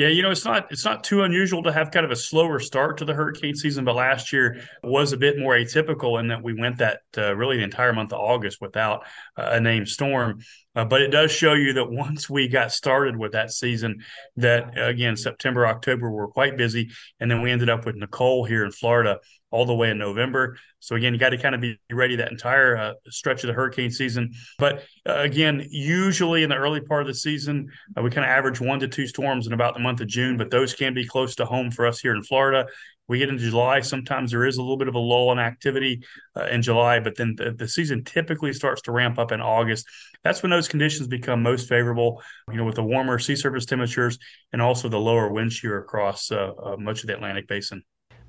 Yeah, 0.00 0.08
you 0.08 0.22
know, 0.22 0.30
it's 0.30 0.46
not 0.46 0.72
it's 0.72 0.86
not 0.86 1.04
too 1.04 1.24
unusual 1.24 1.62
to 1.62 1.70
have 1.70 1.90
kind 1.90 2.06
of 2.06 2.10
a 2.10 2.16
slower 2.16 2.58
start 2.58 2.96
to 2.98 3.04
the 3.04 3.12
hurricane 3.12 3.54
season, 3.54 3.84
but 3.84 3.96
last 3.96 4.32
year 4.32 4.62
was 4.82 5.12
a 5.12 5.18
bit 5.18 5.38
more 5.38 5.52
atypical 5.52 6.18
in 6.18 6.28
that 6.28 6.42
we 6.42 6.54
went 6.54 6.78
that 6.78 7.00
uh, 7.18 7.36
really 7.36 7.58
the 7.58 7.64
entire 7.64 7.92
month 7.92 8.14
of 8.14 8.18
August 8.18 8.62
without 8.62 9.04
uh, 9.36 9.50
a 9.50 9.60
named 9.60 9.90
storm. 9.90 10.40
Uh, 10.74 10.86
but 10.86 11.02
it 11.02 11.08
does 11.08 11.30
show 11.30 11.52
you 11.52 11.74
that 11.74 11.90
once 11.90 12.30
we 12.30 12.48
got 12.48 12.72
started 12.72 13.14
with 13.14 13.32
that 13.32 13.50
season, 13.50 14.02
that 14.36 14.72
again 14.78 15.18
September, 15.18 15.66
October 15.66 16.10
were 16.10 16.28
quite 16.28 16.56
busy, 16.56 16.88
and 17.18 17.30
then 17.30 17.42
we 17.42 17.50
ended 17.50 17.68
up 17.68 17.84
with 17.84 17.94
Nicole 17.94 18.46
here 18.46 18.64
in 18.64 18.72
Florida 18.72 19.18
all 19.50 19.64
the 19.66 19.74
way 19.74 19.90
in 19.90 19.98
November. 19.98 20.56
So 20.78 20.96
again, 20.96 21.12
you 21.12 21.18
got 21.18 21.30
to 21.30 21.38
kind 21.38 21.54
of 21.54 21.60
be 21.60 21.78
ready 21.90 22.16
that 22.16 22.30
entire 22.30 22.76
uh, 22.76 22.92
stretch 23.08 23.42
of 23.42 23.48
the 23.48 23.52
hurricane 23.52 23.90
season. 23.90 24.32
But 24.58 24.84
uh, 25.08 25.18
again, 25.18 25.66
usually 25.70 26.42
in 26.42 26.50
the 26.50 26.56
early 26.56 26.80
part 26.80 27.02
of 27.02 27.08
the 27.08 27.14
season, 27.14 27.70
uh, 27.96 28.02
we 28.02 28.10
kind 28.10 28.24
of 28.24 28.30
average 28.30 28.60
one 28.60 28.80
to 28.80 28.88
two 28.88 29.06
storms 29.06 29.46
in 29.46 29.52
about 29.52 29.74
the 29.74 29.80
month 29.80 30.00
of 30.00 30.06
June, 30.06 30.36
but 30.36 30.50
those 30.50 30.74
can 30.74 30.94
be 30.94 31.06
close 31.06 31.34
to 31.36 31.44
home 31.44 31.70
for 31.70 31.86
us 31.86 32.00
here 32.00 32.14
in 32.14 32.22
Florida. 32.22 32.66
we 33.08 33.18
get 33.18 33.28
into 33.28 33.42
July, 33.42 33.80
sometimes 33.80 34.30
there 34.30 34.46
is 34.46 34.56
a 34.56 34.62
little 34.62 34.76
bit 34.76 34.86
of 34.86 34.94
a 34.94 34.98
lull 34.98 35.32
in 35.32 35.38
activity 35.40 36.04
uh, 36.36 36.46
in 36.46 36.62
July, 36.62 37.00
but 37.00 37.16
then 37.16 37.34
the, 37.36 37.50
the, 37.50 37.66
season 37.66 38.04
typically 38.04 38.52
starts 38.52 38.82
to 38.82 38.92
ramp 38.92 39.18
up 39.18 39.32
in 39.32 39.40
August. 39.40 39.84
That's 40.22 40.42
when 40.42 40.50
those 40.50 40.68
conditions 40.68 41.08
become 41.08 41.42
most 41.42 41.68
favorable, 41.68 42.22
you 42.48 42.56
know, 42.56 42.64
with 42.64 42.76
the 42.76 42.84
warmer 42.84 43.18
sea 43.18 43.34
surface 43.34 43.66
temperatures 43.66 44.16
and 44.52 44.62
also 44.62 44.88
the 44.88 45.00
lower 45.00 45.28
wind 45.28 45.52
shear 45.52 45.78
across 45.78 46.30
uh, 46.30 46.52
uh, 46.62 46.76
much 46.76 47.00
of 47.00 47.08
the 47.08 47.14
Atlantic 47.14 47.48
basin. 47.48 47.82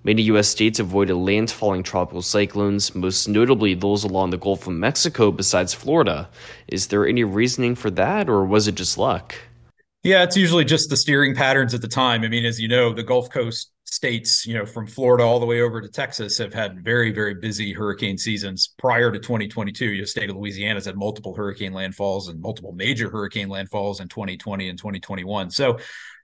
Many 0.04 0.24
U.S. 0.24 0.48
states 0.48 0.80
avoided 0.80 1.16
landfalling 1.16 1.84
tropical 1.84 2.24
cyclones, 2.24 2.96
most 2.96 3.28
notably 3.28 3.76
those 3.76 4.04
along 4.04 4.32
the 4.32 4.38
Gulf 4.38 4.66
of 4.66 4.74
Mexico 4.74 5.32
besides 5.32 5.74
Florida. 5.74 6.28
Is 6.68 6.88
there 6.88 7.06
any 7.06 7.24
reasoning 7.24 7.76
for 7.76 7.92
that, 7.92 8.28
or 8.28 8.44
was 8.44 8.68
it 8.68 8.76
just 8.76 8.98
luck? 8.98 9.36
Yeah, 10.04 10.24
it's 10.24 10.36
usually 10.36 10.66
just 10.66 10.90
the 10.90 10.98
steering 10.98 11.36
patterns 11.36 11.76
at 11.76 11.82
the 11.82 11.88
time. 11.88 12.24
I 12.24 12.28
mean, 12.28 12.46
as 12.46 12.60
you 12.60 12.68
know, 12.68 12.92
the 12.92 13.04
Gulf 13.04 13.30
Coast 13.30 13.72
states, 13.86 14.48
you 14.48 14.56
know, 14.56 14.66
from 14.66 14.88
Florida 14.88 15.24
all 15.24 15.40
the 15.40 15.46
way 15.46 15.62
over 15.62 15.82
to 15.82 15.88
Texas 15.88 16.38
have 16.38 16.54
had 16.54 16.84
very, 16.84 17.12
very 17.12 17.36
busy 17.36 17.74
hurricane 17.74 18.18
seasons 18.18 18.74
prior 18.80 19.12
to 19.12 19.20
2022. 19.20 19.86
Your 19.86 20.06
state 20.06 20.30
of 20.30 20.38
Louisiana 20.38 20.76
has 20.76 20.86
had 20.86 20.96
multiple 20.96 21.36
hurricane 21.36 21.74
landfalls 21.74 22.30
and 22.30 22.42
multiple 22.42 22.72
major 22.72 23.12
hurricane 23.12 23.50
landfalls 23.50 24.02
in 24.02 24.08
2020 24.08 24.70
and 24.70 24.80
2021. 24.80 25.52
So 25.52 25.78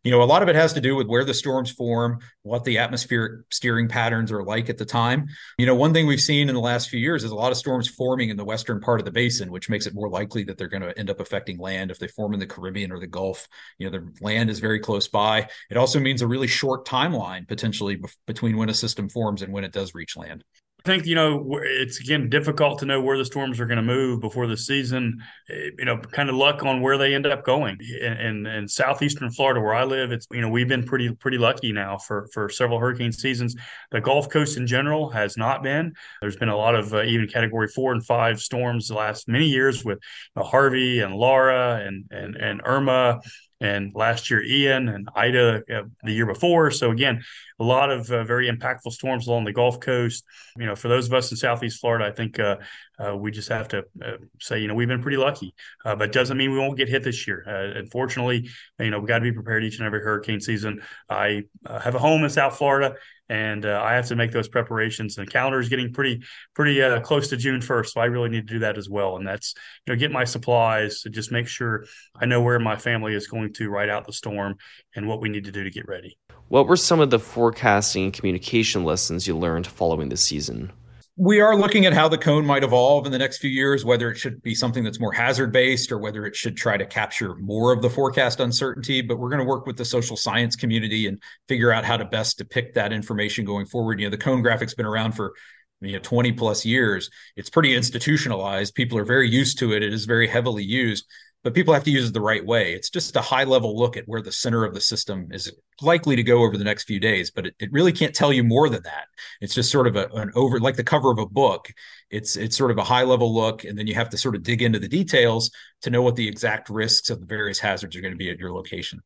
you 0.03 0.11
know, 0.11 0.21
a 0.21 0.25
lot 0.25 0.41
of 0.41 0.49
it 0.49 0.55
has 0.55 0.73
to 0.73 0.81
do 0.81 0.95
with 0.95 1.07
where 1.07 1.23
the 1.23 1.33
storms 1.33 1.71
form, 1.71 2.19
what 2.43 2.63
the 2.63 2.77
atmospheric 2.77 3.45
steering 3.51 3.87
patterns 3.87 4.31
are 4.31 4.43
like 4.43 4.69
at 4.69 4.77
the 4.77 4.85
time. 4.85 5.27
You 5.57 5.65
know, 5.65 5.75
one 5.75 5.93
thing 5.93 6.07
we've 6.07 6.21
seen 6.21 6.49
in 6.49 6.55
the 6.55 6.61
last 6.61 6.89
few 6.89 6.99
years 6.99 7.23
is 7.23 7.31
a 7.31 7.35
lot 7.35 7.51
of 7.51 7.57
storms 7.57 7.87
forming 7.87 8.29
in 8.29 8.37
the 8.37 8.45
western 8.45 8.79
part 8.79 8.99
of 8.99 9.05
the 9.05 9.11
basin, 9.11 9.51
which 9.51 9.69
makes 9.69 9.85
it 9.85 9.93
more 9.93 10.09
likely 10.09 10.43
that 10.45 10.57
they're 10.57 10.67
going 10.67 10.83
to 10.83 10.97
end 10.97 11.09
up 11.09 11.19
affecting 11.19 11.57
land 11.57 11.91
if 11.91 11.99
they 11.99 12.07
form 12.07 12.33
in 12.33 12.39
the 12.39 12.47
Caribbean 12.47 12.91
or 12.91 12.99
the 12.99 13.07
Gulf. 13.07 13.47
You 13.77 13.89
know, 13.89 13.99
the 13.99 14.11
land 14.21 14.49
is 14.49 14.59
very 14.59 14.79
close 14.79 15.07
by. 15.07 15.49
It 15.69 15.77
also 15.77 15.99
means 15.99 16.21
a 16.21 16.27
really 16.27 16.47
short 16.47 16.85
timeline 16.85 17.47
potentially 17.47 18.01
between 18.25 18.57
when 18.57 18.69
a 18.69 18.73
system 18.73 19.09
forms 19.09 19.41
and 19.41 19.51
when 19.51 19.63
it 19.63 19.73
does 19.73 19.93
reach 19.95 20.15
land. 20.15 20.43
I 20.79 20.89
think 20.89 21.05
you 21.05 21.15
know 21.15 21.59
it's 21.63 21.99
again 21.99 22.29
difficult 22.29 22.79
to 22.79 22.85
know 22.85 23.01
where 23.01 23.17
the 23.17 23.25
storms 23.25 23.59
are 23.59 23.65
going 23.65 23.77
to 23.77 23.83
move 23.83 24.21
before 24.21 24.47
the 24.47 24.55
season. 24.55 25.21
Eh, 25.49 25.71
you 25.79 25.85
know, 25.85 25.97
kind 25.97 26.29
of 26.29 26.35
luck 26.35 26.63
on 26.63 26.81
where 26.81 26.97
they 26.97 27.13
end 27.13 27.25
up 27.25 27.43
going. 27.43 27.77
And 28.01 28.47
in, 28.47 28.67
southeastern 28.67 29.29
Florida, 29.31 29.59
where 29.59 29.73
I 29.73 29.83
live, 29.83 30.11
it's 30.11 30.27
you 30.31 30.39
know 30.39 30.49
we've 30.49 30.67
been 30.67 30.83
pretty 30.83 31.11
pretty 31.13 31.37
lucky 31.37 31.73
now 31.73 31.97
for 31.97 32.27
for 32.31 32.47
several 32.47 32.79
hurricane 32.79 33.11
seasons. 33.11 33.55
The 33.91 33.99
Gulf 33.99 34.29
Coast 34.29 34.55
in 34.55 34.67
general 34.67 35.09
has 35.09 35.35
not 35.35 35.63
been. 35.63 35.93
There's 36.21 36.37
been 36.37 36.49
a 36.49 36.55
lot 36.57 36.75
of 36.75 36.93
uh, 36.93 37.03
even 37.03 37.27
Category 37.27 37.67
four 37.67 37.91
and 37.91 38.05
five 38.05 38.39
storms 38.39 38.87
the 38.87 38.95
last 38.95 39.27
many 39.27 39.47
years 39.47 39.83
with 39.83 39.99
you 40.35 40.41
know, 40.41 40.47
Harvey 40.47 40.99
and 40.99 41.15
Laura 41.15 41.81
and 41.83 42.05
and 42.11 42.35
and 42.35 42.61
Irma 42.63 43.19
and 43.59 43.91
last 43.95 44.29
year 44.29 44.43
Ian 44.43 44.87
and 44.89 45.09
Ida 45.15 45.63
uh, 45.73 45.83
the 46.03 46.11
year 46.11 46.25
before. 46.25 46.71
So 46.71 46.91
again, 46.91 47.23
a 47.59 47.63
lot 47.63 47.89
of 47.89 48.09
uh, 48.11 48.23
very 48.23 48.49
impactful 48.49 48.91
storms 48.91 49.27
along 49.27 49.45
the 49.45 49.53
Gulf 49.53 49.79
Coast. 49.79 50.23
You 50.57 50.67
know, 50.67 50.75
for 50.75 50.87
those 50.87 51.07
of 51.07 51.13
us 51.13 51.31
in 51.31 51.37
Southeast 51.37 51.79
Florida, 51.79 52.05
I 52.05 52.11
think 52.11 52.39
uh, 52.39 52.57
uh 53.03 53.15
we 53.15 53.31
just 53.31 53.49
have 53.49 53.67
to 53.69 53.79
uh, 54.03 54.17
say, 54.39 54.59
you 54.59 54.67
know, 54.67 54.75
we've 54.75 54.87
been 54.87 55.01
pretty 55.01 55.17
lucky, 55.17 55.55
uh, 55.85 55.95
but 55.95 56.11
doesn't 56.11 56.37
mean 56.37 56.51
we 56.51 56.59
won't 56.59 56.77
get 56.77 56.89
hit 56.89 57.03
this 57.03 57.25
year. 57.27 57.41
unfortunately, 57.75 58.49
you 58.79 58.91
know, 58.91 58.99
we 58.99 59.07
got 59.07 59.19
to 59.19 59.23
be 59.23 59.31
prepared 59.31 59.63
each 59.63 59.77
and 59.77 59.85
every 59.85 60.01
hurricane 60.01 60.39
season. 60.39 60.81
I 61.09 61.43
have 61.67 61.95
a 61.95 61.99
home 61.99 62.23
in 62.23 62.29
South 62.29 62.57
Florida 62.57 62.95
and 63.29 63.65
uh, 63.65 63.81
I 63.83 63.93
have 63.93 64.07
to 64.07 64.15
make 64.15 64.31
those 64.31 64.47
preparations. 64.47 65.17
And 65.17 65.27
the 65.27 65.31
calendar 65.31 65.59
is 65.59 65.69
getting 65.69 65.93
pretty 65.93 66.23
pretty 66.53 66.81
uh, 66.81 67.01
close 67.01 67.29
to 67.29 67.37
June 67.37 67.61
first, 67.61 67.93
so 67.93 68.01
I 68.01 68.05
really 68.05 68.29
need 68.29 68.47
to 68.47 68.53
do 68.53 68.59
that 68.59 68.77
as 68.77 68.89
well. 68.89 69.17
And 69.17 69.27
that's 69.27 69.53
you 69.85 69.93
know 69.93 69.99
get 69.99 70.11
my 70.11 70.23
supplies 70.23 71.01
to 71.01 71.09
just 71.09 71.31
make 71.31 71.47
sure 71.47 71.85
I 72.15 72.25
know 72.25 72.41
where 72.41 72.59
my 72.59 72.75
family 72.75 73.13
is 73.13 73.27
going 73.27 73.53
to 73.53 73.69
ride 73.69 73.89
out 73.89 74.05
the 74.05 74.13
storm 74.13 74.55
and 74.95 75.07
what 75.07 75.21
we 75.21 75.29
need 75.29 75.45
to 75.45 75.51
do 75.51 75.63
to 75.63 75.71
get 75.71 75.87
ready. 75.87 76.17
What 76.49 76.67
were 76.67 76.77
some 76.77 77.01
of 77.01 77.09
the 77.09 77.19
forecasting 77.19 78.05
and 78.05 78.13
communication 78.13 78.85
lessons 78.85 79.27
you 79.27 79.37
learned 79.37 79.67
following 79.67 80.09
the 80.09 80.17
season? 80.17 80.71
We 81.19 81.41
are 81.41 81.57
looking 81.57 81.87
at 81.87 81.93
how 81.93 82.07
the 82.07 82.17
cone 82.17 82.45
might 82.45 82.63
evolve 82.63 83.07
in 83.07 83.11
the 83.11 83.17
next 83.17 83.39
few 83.39 83.49
years, 83.49 83.83
whether 83.83 84.11
it 84.11 84.17
should 84.17 84.39
be 84.43 84.53
something 84.53 84.83
that's 84.83 84.99
more 84.99 85.11
hazard 85.11 85.51
based 85.51 85.91
or 85.91 85.97
whether 85.97 86.27
it 86.27 86.35
should 86.35 86.55
try 86.55 86.77
to 86.77 86.85
capture 86.85 87.33
more 87.35 87.73
of 87.73 87.81
the 87.81 87.89
forecast 87.89 88.39
uncertainty. 88.39 89.01
But 89.01 89.17
we're 89.17 89.29
going 89.29 89.39
to 89.39 89.45
work 89.45 89.65
with 89.65 89.77
the 89.77 89.85
social 89.85 90.15
science 90.15 90.55
community 90.55 91.07
and 91.07 91.19
figure 91.47 91.71
out 91.71 91.85
how 91.85 91.97
to 91.97 92.05
best 92.05 92.37
depict 92.37 92.75
that 92.75 92.93
information 92.93 93.45
going 93.45 93.65
forward. 93.65 93.99
You 93.99 94.05
know, 94.05 94.11
the 94.11 94.17
cone 94.17 94.43
graphic's 94.43 94.75
been 94.75 94.85
around 94.85 95.13
for 95.13 95.33
you 95.81 95.93
know 95.93 95.99
20 95.99 96.33
plus 96.33 96.63
years. 96.65 97.09
It's 97.35 97.49
pretty 97.49 97.75
institutionalized. 97.75 98.75
People 98.75 98.99
are 98.99 99.05
very 99.05 99.27
used 99.27 99.57
to 99.59 99.73
it. 99.73 99.81
It 99.81 99.93
is 99.93 100.05
very 100.05 100.27
heavily 100.27 100.63
used 100.63 101.07
but 101.47 101.53
people 101.53 101.73
have 101.73 101.85
to 101.85 101.91
use 101.91 102.09
it 102.09 102.13
the 102.13 102.19
right 102.19 102.45
way. 102.45 102.73
It's 102.73 102.89
just 102.89 103.15
a 103.15 103.21
high 103.21 103.45
level 103.45 103.79
look 103.79 103.95
at 103.95 104.05
where 104.05 104.21
the 104.21 104.33
center 104.33 104.65
of 104.65 104.73
the 104.73 104.81
system 104.81 105.29
is 105.31 105.49
likely 105.81 106.17
to 106.17 106.21
go 106.21 106.39
over 106.43 106.57
the 106.57 106.65
next 106.65 106.83
few 106.83 106.99
days, 106.99 107.31
but 107.31 107.47
it, 107.47 107.55
it 107.57 107.71
really 107.71 107.93
can't 107.93 108.13
tell 108.13 108.33
you 108.33 108.43
more 108.43 108.67
than 108.67 108.83
that. 108.83 109.05
It's 109.39 109.55
just 109.55 109.71
sort 109.71 109.87
of 109.87 109.95
a, 109.95 110.09
an 110.09 110.29
over, 110.35 110.59
like 110.59 110.75
the 110.75 110.83
cover 110.83 111.09
of 111.09 111.19
a 111.19 111.25
book. 111.25 111.71
It's 112.09 112.35
it's 112.35 112.57
sort 112.57 112.69
of 112.69 112.77
a 112.79 112.83
high 112.83 113.03
level 113.03 113.33
look, 113.33 113.63
and 113.63 113.79
then 113.79 113.87
you 113.87 113.93
have 113.93 114.09
to 114.09 114.17
sort 114.17 114.35
of 114.35 114.43
dig 114.43 114.61
into 114.61 114.77
the 114.77 114.89
details 114.89 115.49
to 115.83 115.89
know 115.89 116.01
what 116.01 116.17
the 116.17 116.27
exact 116.27 116.69
risks 116.69 117.09
of 117.09 117.21
the 117.21 117.25
various 117.25 117.59
hazards 117.59 117.95
are 117.95 118.01
going 118.01 118.13
to 118.13 118.17
be 118.17 118.29
at 118.29 118.39
your 118.39 118.51
location. 118.51 118.99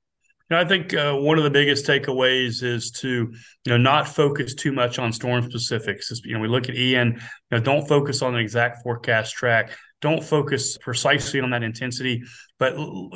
I 0.50 0.65
think 0.65 0.95
uh, 0.95 1.13
one 1.13 1.38
of 1.38 1.43
the 1.43 1.51
biggest 1.51 1.86
takeaways 1.86 2.63
is 2.63 2.89
to 3.01 3.07
you 3.07 3.71
know 3.71 3.77
not 3.77 4.07
focus 4.07 4.55
too 4.55 4.71
much 4.71 4.98
on 4.98 5.13
storm 5.13 5.48
specifics. 5.48 6.12
You 6.25 6.33
know, 6.33 6.39
we 6.39 6.48
look 6.48 6.69
at 6.69 6.75
Ian. 6.75 7.19
You 7.51 7.57
know, 7.57 7.60
don't 7.60 7.88
focus 7.88 8.24
on 8.24 8.33
the 8.33 8.39
exact 8.39 8.81
forecast 8.81 9.36
track 9.36 9.74
don't 10.01 10.24
focus 10.24 10.77
precisely 10.77 11.39
on 11.39 11.51
that 11.51 11.62
intensity, 11.62 12.24
but 12.58 12.74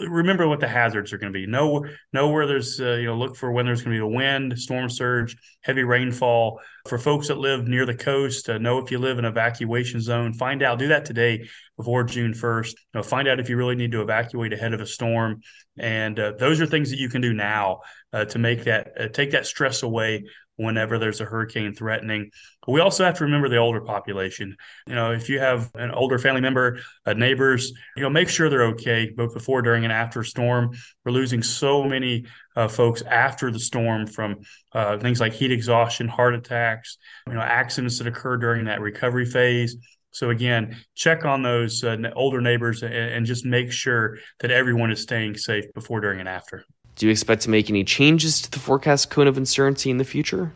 remember 0.07 0.47
what 0.47 0.59
the 0.59 0.67
hazards 0.67 1.11
are 1.11 1.17
going 1.17 1.33
to 1.33 1.37
be. 1.37 1.47
Know 1.47 1.85
know 2.13 2.29
where 2.29 2.45
there's 2.45 2.79
uh, 2.79 2.93
you 2.93 3.07
know 3.07 3.15
look 3.15 3.35
for 3.35 3.51
when 3.51 3.65
there's 3.65 3.81
going 3.81 3.97
to 3.97 3.99
be 3.99 4.03
a 4.03 4.15
wind, 4.15 4.57
storm 4.57 4.89
surge, 4.89 5.35
heavy 5.61 5.83
rainfall. 5.83 6.59
For 6.87 6.99
folks 6.99 7.29
that 7.29 7.39
live 7.39 7.67
near 7.67 7.87
the 7.87 7.95
coast, 7.95 8.47
uh, 8.49 8.59
know 8.59 8.77
if 8.77 8.91
you 8.91 8.99
live 8.99 9.17
in 9.17 9.25
evacuation 9.25 9.99
zone. 9.99 10.33
Find 10.33 10.61
out. 10.61 10.77
Do 10.77 10.89
that 10.89 11.05
today 11.05 11.47
before 11.75 12.03
June 12.03 12.33
first. 12.33 12.77
You 12.93 12.99
know, 12.99 13.03
find 13.03 13.27
out 13.27 13.39
if 13.39 13.49
you 13.49 13.57
really 13.57 13.75
need 13.75 13.91
to 13.91 14.01
evacuate 14.01 14.53
ahead 14.53 14.73
of 14.73 14.81
a 14.81 14.85
storm, 14.85 15.41
and 15.77 16.19
uh, 16.19 16.33
those 16.37 16.61
are 16.61 16.67
things 16.67 16.91
that 16.91 16.99
you 16.99 17.09
can 17.09 17.21
do 17.21 17.33
now 17.33 17.81
uh, 18.13 18.25
to 18.25 18.39
make 18.39 18.65
that 18.65 18.91
uh, 18.99 19.07
take 19.07 19.31
that 19.31 19.47
stress 19.47 19.81
away 19.81 20.25
whenever 20.57 20.97
there's 20.97 21.21
a 21.21 21.25
hurricane 21.25 21.73
threatening. 21.73 22.29
But 22.65 22.71
we 22.71 22.81
also 22.81 23.03
have 23.03 23.17
to 23.17 23.25
remember 23.25 23.49
the 23.49 23.57
older 23.57 23.81
population. 23.81 24.55
You 24.87 24.95
know, 24.95 25.11
if 25.11 25.29
you 25.29 25.39
have 25.39 25.69
an 25.75 25.91
older 25.91 26.17
family 26.17 26.41
member, 26.41 26.79
uh, 27.05 27.13
neighbors, 27.13 27.73
you 27.95 28.03
know, 28.03 28.09
make 28.09 28.29
sure 28.29 28.49
they're 28.49 28.67
okay 28.67 29.11
both 29.15 29.33
before, 29.33 29.61
during, 29.61 29.83
and 29.83 29.93
after 29.93 30.21
a 30.21 30.25
storm. 30.25 30.71
We're 31.03 31.11
losing 31.11 31.43
so 31.43 31.83
many 31.83 32.25
uh, 32.55 32.67
folks 32.67 33.01
after 33.01 33.51
the 33.51 33.59
storm 33.59 34.07
from 34.07 34.37
uh, 34.73 34.97
things 34.97 35.19
like 35.19 35.33
heat 35.33 35.51
exhaustion, 35.51 36.07
heart 36.07 36.35
attacks, 36.35 36.97
you 37.27 37.33
know, 37.33 37.41
accidents 37.41 37.97
that 37.97 38.07
occur 38.07 38.37
during 38.37 38.65
that 38.65 38.81
recovery 38.81 39.25
phase. 39.25 39.75
So 40.11 40.29
again, 40.29 40.77
check 40.95 41.25
on 41.25 41.41
those 41.41 41.83
uh, 41.83 41.97
older 42.15 42.39
neighbors 42.39 42.83
and, 42.83 42.93
and 42.93 43.25
just 43.25 43.45
make 43.45 43.71
sure 43.71 44.17
that 44.39 44.49
everyone 44.49 44.89
is 44.89 45.01
staying 45.01 45.35
safe 45.35 45.65
before, 45.73 45.99
during, 45.99 46.21
and 46.21 46.29
after. 46.29 46.63
Do 46.95 47.05
you 47.05 47.11
expect 47.11 47.41
to 47.43 47.49
make 47.49 47.69
any 47.69 47.83
changes 47.83 48.41
to 48.41 48.51
the 48.51 48.59
forecast 48.59 49.09
cone 49.09 49.27
of 49.27 49.37
uncertainty 49.37 49.91
in 49.91 49.97
the 49.97 50.05
future? 50.05 50.53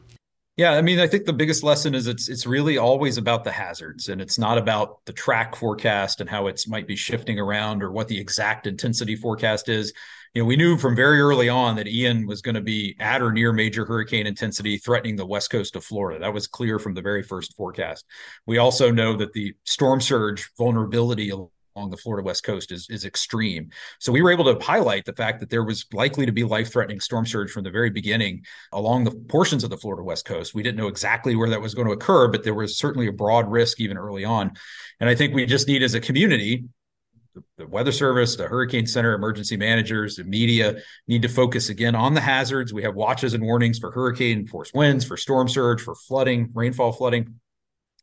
Yeah, 0.55 0.72
I 0.72 0.81
mean, 0.81 1.00
I 1.00 1.08
think 1.08 1.25
the 1.25 1.31
biggest 1.31 1.63
lesson 1.63 1.96
is 1.96 2.08
it's 2.08 2.27
it's 2.27 2.46
really 2.46 2.77
always 2.77 3.17
about 3.17 3.46
the 3.46 3.51
hazards, 3.51 4.10
and 4.10 4.19
it's 4.19 4.38
not 4.38 4.58
about 4.58 5.05
the 5.05 5.13
track 5.13 5.55
forecast 5.55 6.19
and 6.19 6.29
how 6.29 6.48
it 6.48 6.62
might 6.67 6.86
be 6.86 6.98
shifting 6.98 7.39
around 7.39 7.81
or 7.81 7.91
what 7.91 8.10
the 8.10 8.19
exact 8.19 8.67
intensity 8.67 9.15
forecast 9.15 9.69
is. 9.69 9.93
You 10.34 10.41
know, 10.41 10.46
we 10.46 10.58
knew 10.58 10.77
from 10.77 10.98
very 10.98 11.22
early 11.22 11.50
on 11.50 11.77
that 11.77 11.88
Ian 11.88 12.27
was 12.27 12.41
going 12.41 12.55
to 12.55 12.62
be 12.62 12.96
at 13.00 13.22
or 13.22 13.31
near 13.31 13.53
major 13.53 13.86
hurricane 13.86 14.27
intensity, 14.27 14.77
threatening 14.77 15.15
the 15.15 15.25
west 15.25 15.50
coast 15.50 15.77
of 15.77 15.84
Florida. 15.84 16.19
That 16.19 16.34
was 16.34 16.48
clear 16.48 16.77
from 16.77 16.93
the 16.93 17.01
very 17.01 17.24
first 17.24 17.55
forecast. 17.55 18.05
We 18.46 18.58
also 18.58 18.91
know 18.91 19.15
that 19.15 19.31
the 19.34 19.55
storm 19.63 20.01
surge 20.01 20.51
vulnerability 20.58 21.31
along 21.79 21.91
the 21.91 21.98
Florida 21.98 22.25
West 22.25 22.43
Coast 22.43 22.71
is, 22.71 22.88
is 22.89 23.05
extreme. 23.05 23.69
So 24.00 24.12
we 24.12 24.21
were 24.21 24.31
able 24.31 24.53
to 24.53 24.63
highlight 24.63 25.05
the 25.05 25.13
fact 25.13 25.39
that 25.39 25.50
there 25.50 25.63
was 25.63 25.86
likely 25.93 26.25
to 26.25 26.31
be 26.31 26.43
life 26.43 26.71
threatening 26.71 27.00
storm 27.00 27.25
surge 27.25 27.51
from 27.51 27.63
the 27.63 27.71
very 27.71 27.89
beginning 27.89 28.43
along 28.74 29.05
the 29.05 29.12
portions 29.12 29.63
of 29.63 29.69
the 29.69 29.77
Florida 29.77 30.03
West 30.03 30.25
Coast. 30.25 30.53
We 30.53 30.63
didn't 30.63 30.77
know 30.77 30.88
exactly 30.88 31.36
where 31.36 31.50
that 31.50 31.62
was 31.62 31.74
going 31.74 31.88
to 31.88 31.93
occur, 31.93 32.27
but 32.27 32.43
there 32.43 32.53
was 32.53 32.77
certainly 32.77 33.07
a 33.07 33.13
broad 33.13 33.50
risk 33.50 33.79
even 33.79 33.98
early 33.98 34.25
on. 34.25 34.51
And 35.00 35.09
I 35.09 35.15
think 35.15 35.33
we 35.33 35.45
just 35.45 35.67
need 35.67 35.81
as 35.81 35.93
a 35.93 36.01
community 36.01 36.65
the 37.57 37.67
weather 37.67 37.91
service, 37.91 38.36
the 38.36 38.48
hurricane 38.48 38.86
center, 38.86 39.13
emergency 39.13 39.55
managers, 39.55 40.15
the 40.15 40.24
media 40.25 40.81
need 41.07 41.21
to 41.21 41.29
focus 41.29 41.69
again 41.69 41.95
on 41.95 42.13
the 42.13 42.19
hazards. 42.19 42.74
We 42.74 42.83
have 42.83 42.95
watches 42.95 43.33
and 43.33 43.43
warnings 43.43 43.79
for 43.79 43.91
hurricane 43.91 44.45
force 44.48 44.74
winds, 44.74 45.05
for 45.05 45.15
storm 45.15 45.48
surge, 45.48 45.81
for 45.81 45.95
flooding, 45.95 46.50
rainfall 46.53 46.91
flooding, 46.91 47.39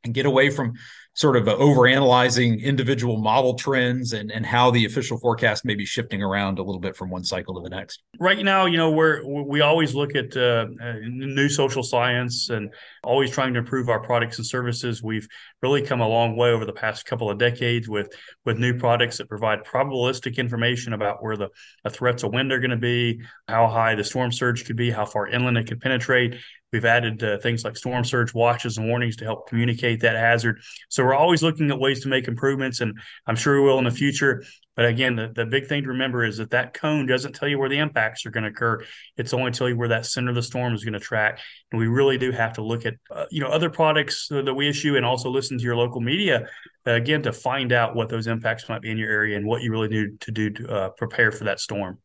and 0.06 0.14
get 0.14 0.24
away 0.24 0.48
from 0.48 0.72
sort 1.16 1.34
of 1.34 1.44
overanalyzing 1.44 2.62
individual 2.62 3.16
model 3.16 3.54
trends 3.54 4.12
and, 4.12 4.30
and 4.30 4.44
how 4.44 4.70
the 4.70 4.84
official 4.84 5.18
forecast 5.18 5.64
may 5.64 5.74
be 5.74 5.86
shifting 5.86 6.22
around 6.22 6.58
a 6.58 6.62
little 6.62 6.80
bit 6.80 6.94
from 6.94 7.08
one 7.08 7.24
cycle 7.24 7.54
to 7.54 7.62
the 7.62 7.74
next. 7.74 8.02
Right 8.20 8.44
now, 8.44 8.66
you 8.66 8.76
know, 8.76 8.90
we're 8.90 9.24
we 9.24 9.62
always 9.62 9.94
look 9.94 10.14
at 10.14 10.36
uh, 10.36 10.66
uh, 10.78 10.92
new 11.06 11.48
social 11.48 11.82
science 11.82 12.50
and 12.50 12.72
always 13.02 13.30
trying 13.30 13.54
to 13.54 13.60
improve 13.60 13.88
our 13.88 14.00
products 14.00 14.36
and 14.36 14.46
services. 14.46 15.02
We've 15.02 15.26
really 15.62 15.80
come 15.80 16.02
a 16.02 16.08
long 16.08 16.36
way 16.36 16.50
over 16.50 16.66
the 16.66 16.74
past 16.74 17.06
couple 17.06 17.30
of 17.30 17.38
decades 17.38 17.88
with 17.88 18.14
with 18.44 18.58
new 18.58 18.78
products 18.78 19.16
that 19.16 19.28
provide 19.30 19.64
probabilistic 19.64 20.36
information 20.36 20.92
about 20.92 21.22
where 21.22 21.38
the, 21.38 21.48
the 21.82 21.88
threats 21.88 22.24
of 22.24 22.34
wind 22.34 22.52
are 22.52 22.60
going 22.60 22.70
to 22.72 22.76
be, 22.76 23.22
how 23.48 23.68
high 23.68 23.94
the 23.94 24.04
storm 24.04 24.30
surge 24.30 24.66
could 24.66 24.76
be, 24.76 24.90
how 24.90 25.06
far 25.06 25.28
inland 25.28 25.56
it 25.56 25.66
could 25.66 25.80
penetrate 25.80 26.36
We've 26.76 26.84
added 26.84 27.24
uh, 27.24 27.38
things 27.38 27.64
like 27.64 27.74
storm 27.74 28.04
surge 28.04 28.34
watches 28.34 28.76
and 28.76 28.86
warnings 28.86 29.16
to 29.16 29.24
help 29.24 29.48
communicate 29.48 30.00
that 30.02 30.14
hazard. 30.14 30.60
So 30.90 31.02
we're 31.02 31.14
always 31.14 31.42
looking 31.42 31.70
at 31.70 31.80
ways 31.80 32.02
to 32.02 32.08
make 32.10 32.28
improvements, 32.28 32.82
and 32.82 32.98
I'm 33.26 33.34
sure 33.34 33.62
we 33.62 33.66
will 33.66 33.78
in 33.78 33.86
the 33.86 33.90
future. 33.90 34.44
But 34.74 34.84
again, 34.84 35.16
the, 35.16 35.32
the 35.34 35.46
big 35.46 35.68
thing 35.68 35.84
to 35.84 35.88
remember 35.88 36.22
is 36.22 36.36
that 36.36 36.50
that 36.50 36.74
cone 36.74 37.06
doesn't 37.06 37.34
tell 37.34 37.48
you 37.48 37.58
where 37.58 37.70
the 37.70 37.78
impacts 37.78 38.26
are 38.26 38.30
going 38.30 38.44
to 38.44 38.50
occur. 38.50 38.84
It's 39.16 39.32
only 39.32 39.52
tell 39.52 39.70
you 39.70 39.76
where 39.78 39.88
that 39.88 40.04
center 40.04 40.28
of 40.28 40.34
the 40.34 40.42
storm 40.42 40.74
is 40.74 40.84
going 40.84 40.92
to 40.92 41.00
track. 41.00 41.40
And 41.72 41.80
we 41.80 41.86
really 41.86 42.18
do 42.18 42.30
have 42.30 42.52
to 42.52 42.62
look 42.62 42.84
at 42.84 42.96
uh, 43.10 43.24
you 43.30 43.40
know 43.40 43.48
other 43.48 43.70
products 43.70 44.28
that 44.28 44.54
we 44.54 44.68
issue 44.68 44.96
and 44.96 45.06
also 45.06 45.30
listen 45.30 45.56
to 45.56 45.64
your 45.64 45.76
local 45.76 46.02
media 46.02 46.46
uh, 46.86 46.90
again 46.90 47.22
to 47.22 47.32
find 47.32 47.72
out 47.72 47.96
what 47.96 48.10
those 48.10 48.26
impacts 48.26 48.68
might 48.68 48.82
be 48.82 48.90
in 48.90 48.98
your 48.98 49.10
area 49.10 49.38
and 49.38 49.46
what 49.46 49.62
you 49.62 49.72
really 49.72 49.88
need 49.88 50.20
to 50.20 50.30
do 50.30 50.50
to 50.50 50.68
uh, 50.68 50.88
prepare 50.90 51.32
for 51.32 51.44
that 51.44 51.58
storm. 51.58 51.98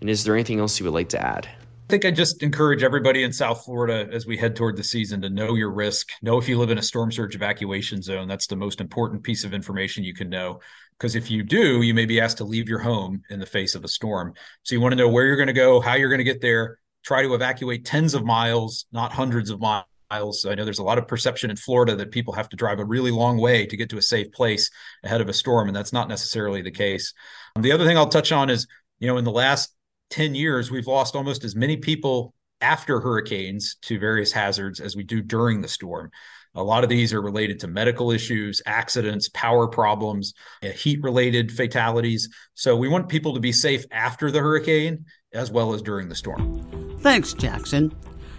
And 0.00 0.08
is 0.08 0.24
there 0.24 0.32
anything 0.32 0.60
else 0.60 0.80
you 0.80 0.84
would 0.84 0.94
like 0.94 1.10
to 1.10 1.20
add? 1.20 1.46
I 1.84 1.86
think 1.86 2.06
I 2.06 2.10
just 2.10 2.42
encourage 2.42 2.82
everybody 2.82 3.24
in 3.24 3.32
South 3.32 3.62
Florida 3.66 4.08
as 4.10 4.26
we 4.26 4.38
head 4.38 4.56
toward 4.56 4.78
the 4.78 4.82
season 4.82 5.20
to 5.20 5.28
know 5.28 5.54
your 5.54 5.70
risk. 5.70 6.08
Know 6.22 6.38
if 6.38 6.48
you 6.48 6.58
live 6.58 6.70
in 6.70 6.78
a 6.78 6.82
storm 6.82 7.12
surge 7.12 7.34
evacuation 7.34 8.00
zone. 8.00 8.26
That's 8.26 8.46
the 8.46 8.56
most 8.56 8.80
important 8.80 9.22
piece 9.22 9.44
of 9.44 9.52
information 9.52 10.02
you 10.02 10.14
can 10.14 10.30
know. 10.30 10.60
Because 10.98 11.14
if 11.14 11.30
you 11.30 11.42
do, 11.42 11.82
you 11.82 11.92
may 11.92 12.06
be 12.06 12.22
asked 12.22 12.38
to 12.38 12.44
leave 12.44 12.70
your 12.70 12.78
home 12.78 13.22
in 13.28 13.38
the 13.38 13.44
face 13.44 13.74
of 13.74 13.84
a 13.84 13.88
storm. 13.88 14.32
So 14.62 14.74
you 14.74 14.80
want 14.80 14.92
to 14.92 14.96
know 14.96 15.10
where 15.10 15.26
you're 15.26 15.36
going 15.36 15.48
to 15.48 15.52
go, 15.52 15.78
how 15.78 15.94
you're 15.94 16.08
going 16.08 16.20
to 16.20 16.24
get 16.24 16.40
there. 16.40 16.78
Try 17.04 17.20
to 17.20 17.34
evacuate 17.34 17.84
tens 17.84 18.14
of 18.14 18.24
miles, 18.24 18.86
not 18.90 19.12
hundreds 19.12 19.50
of 19.50 19.60
miles. 19.60 19.84
I 20.10 20.54
know 20.54 20.64
there's 20.64 20.78
a 20.78 20.84
lot 20.84 20.96
of 20.96 21.06
perception 21.06 21.50
in 21.50 21.56
Florida 21.56 21.96
that 21.96 22.12
people 22.12 22.32
have 22.32 22.48
to 22.48 22.56
drive 22.56 22.78
a 22.78 22.84
really 22.86 23.10
long 23.10 23.36
way 23.36 23.66
to 23.66 23.76
get 23.76 23.90
to 23.90 23.98
a 23.98 24.02
safe 24.02 24.32
place 24.32 24.70
ahead 25.02 25.20
of 25.20 25.28
a 25.28 25.34
storm, 25.34 25.68
and 25.68 25.76
that's 25.76 25.92
not 25.92 26.08
necessarily 26.08 26.62
the 26.62 26.70
case. 26.70 27.12
The 27.60 27.72
other 27.72 27.84
thing 27.84 27.98
I'll 27.98 28.08
touch 28.08 28.32
on 28.32 28.48
is, 28.48 28.66
you 29.00 29.06
know, 29.06 29.18
in 29.18 29.24
the 29.24 29.30
last 29.30 29.74
10 30.14 30.36
years, 30.36 30.70
we've 30.70 30.86
lost 30.86 31.16
almost 31.16 31.42
as 31.42 31.56
many 31.56 31.76
people 31.76 32.34
after 32.60 33.00
hurricanes 33.00 33.74
to 33.82 33.98
various 33.98 34.30
hazards 34.30 34.78
as 34.78 34.94
we 34.94 35.02
do 35.02 35.20
during 35.20 35.60
the 35.60 35.66
storm. 35.66 36.08
A 36.54 36.62
lot 36.62 36.84
of 36.84 36.88
these 36.88 37.12
are 37.12 37.20
related 37.20 37.58
to 37.60 37.66
medical 37.66 38.12
issues, 38.12 38.62
accidents, 38.64 39.28
power 39.30 39.66
problems, 39.66 40.32
uh, 40.62 40.68
heat 40.68 41.02
related 41.02 41.50
fatalities. 41.50 42.28
So 42.54 42.76
we 42.76 42.86
want 42.86 43.08
people 43.08 43.34
to 43.34 43.40
be 43.40 43.50
safe 43.50 43.84
after 43.90 44.30
the 44.30 44.38
hurricane 44.38 45.04
as 45.32 45.50
well 45.50 45.74
as 45.74 45.82
during 45.82 46.08
the 46.08 46.14
storm. 46.14 46.96
Thanks, 47.00 47.32
Jackson. 47.32 47.92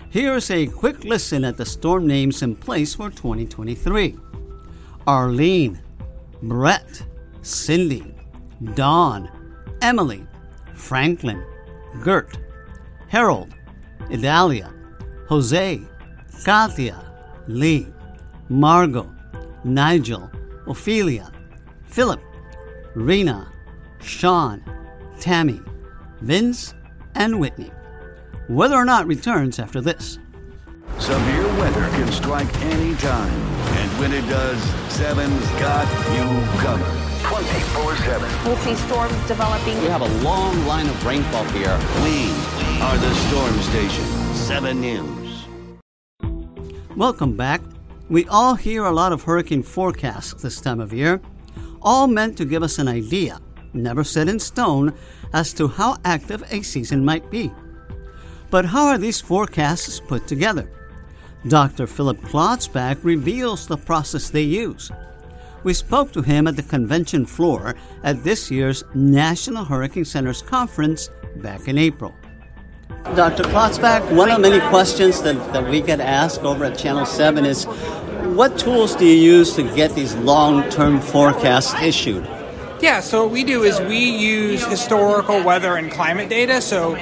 Here's 0.10 0.50
a 0.52 0.68
quick 0.68 1.04
listen 1.04 1.44
at 1.44 1.58
the 1.58 1.66
storm 1.66 2.08
names 2.08 2.42
in 2.42 2.56
place 2.56 2.96
for 2.96 3.10
2023 3.10 4.16
Arlene, 5.06 5.82
Brett, 6.42 7.04
Cindy, 7.42 8.16
Don, 8.76 9.30
Emily, 9.82 10.26
Franklin, 10.74 11.44
Gert, 12.02 12.38
Harold, 13.08 13.54
Idalia, 14.12 14.74
Jose, 15.28 15.82
Katia, 16.44 17.12
Lee, 17.48 17.88
Margot, 18.50 19.14
Nigel, 19.64 20.30
Ophelia, 20.68 21.32
Philip, 21.86 22.22
Rina, 22.94 23.52
Sean, 24.02 24.64
Tammy, 25.20 25.62
Vince, 26.22 26.74
and 27.16 27.40
Whitney. 27.40 27.72
Weather 28.48 28.76
or 28.76 28.86
not 28.86 29.08
returns 29.08 29.60
after 29.60 29.82
this. 29.82 30.20
Severe 31.00 31.48
weather 31.58 31.88
can 31.90 32.12
strike 32.12 32.54
any 32.62 32.96
time, 32.96 33.34
And 33.78 34.00
when 34.00 34.14
it 34.14 34.28
does, 34.30 34.62
Seven's 34.94 35.50
got 35.60 35.88
you 36.16 36.62
covered. 36.62 37.05
24 37.28 37.96
7. 37.98 38.46
We'll 38.46 38.58
see 38.58 38.76
storms 38.76 39.28
developing. 39.28 39.82
We 39.82 39.88
have 39.88 40.02
a 40.02 40.24
long 40.24 40.66
line 40.68 40.88
of 40.88 41.06
rainfall 41.06 41.46
here. 41.46 41.78
We 42.04 42.30
are 42.82 42.98
the 42.98 43.14
Storm 43.28 43.60
Station. 43.62 44.06
7 44.36 44.80
News. 44.80 45.48
Welcome 46.96 47.36
back. 47.36 47.62
We 48.10 48.28
all 48.28 48.54
hear 48.54 48.86
a 48.86 48.92
lot 48.92 49.12
of 49.12 49.24
hurricane 49.24 49.64
forecasts 49.64 50.42
this 50.44 50.62
time 50.62 50.80
of 50.80 50.94
year, 50.94 51.20
all 51.82 52.06
meant 52.06 52.38
to 52.38 52.46
give 52.46 52.62
us 52.62 52.78
an 52.78 52.88
idea, 52.88 53.40
never 53.74 54.04
set 54.04 54.30
in 54.30 54.40
stone, 54.40 54.94
as 55.34 55.52
to 55.54 55.68
how 55.68 55.98
active 56.06 56.44
a 56.52 56.62
season 56.62 57.04
might 57.04 57.32
be. 57.32 57.52
But 58.52 58.66
how 58.66 58.86
are 58.86 59.00
these 59.00 59.20
forecasts 59.20 60.00
put 60.00 60.28
together? 60.28 60.70
Dr. 61.48 61.88
Philip 61.88 62.22
Klotzbach 62.22 63.04
reveals 63.04 63.66
the 63.66 63.78
process 63.78 64.30
they 64.30 64.44
use. 64.44 64.92
We 65.66 65.74
spoke 65.74 66.12
to 66.12 66.22
him 66.22 66.46
at 66.46 66.58
the 66.58 66.62
convention 66.62 67.26
floor 67.26 67.74
at 68.04 68.24
this 68.24 68.52
year's 68.52 68.84
National 68.94 69.66
Hurricane 69.66 70.06
Center's 70.06 70.44
conference 70.44 71.10
back 71.38 71.68
in 71.68 71.80
April. 71.80 72.14
Dr. 73.16 73.42
Klotzbach, 73.46 74.16
one 74.16 74.30
of 74.30 74.40
many 74.42 74.60
questions 74.70 75.24
that, 75.24 75.34
that 75.54 75.68
we 75.68 75.82
get 75.82 76.00
asked 76.00 76.42
over 76.42 76.66
at 76.66 76.78
Channel 76.78 77.08
7 77.08 77.46
is 77.46 77.66
what 78.36 78.60
tools 78.60 78.96
do 78.96 79.08
you 79.08 79.16
use 79.16 79.56
to 79.56 79.64
get 79.76 79.96
these 79.96 80.14
long 80.18 80.70
term 80.70 81.02
forecasts 81.02 81.74
issued? 81.82 82.24
Yeah, 82.80 83.00
so 83.00 83.24
what 83.24 83.32
we 83.32 83.44
do 83.44 83.64
is 83.64 83.80
we 83.82 83.98
use 83.98 84.64
historical 84.68 85.44
weather 85.44 85.78
and 85.78 85.92
climate 85.92 86.30
data. 86.30 86.62
So 86.62 86.94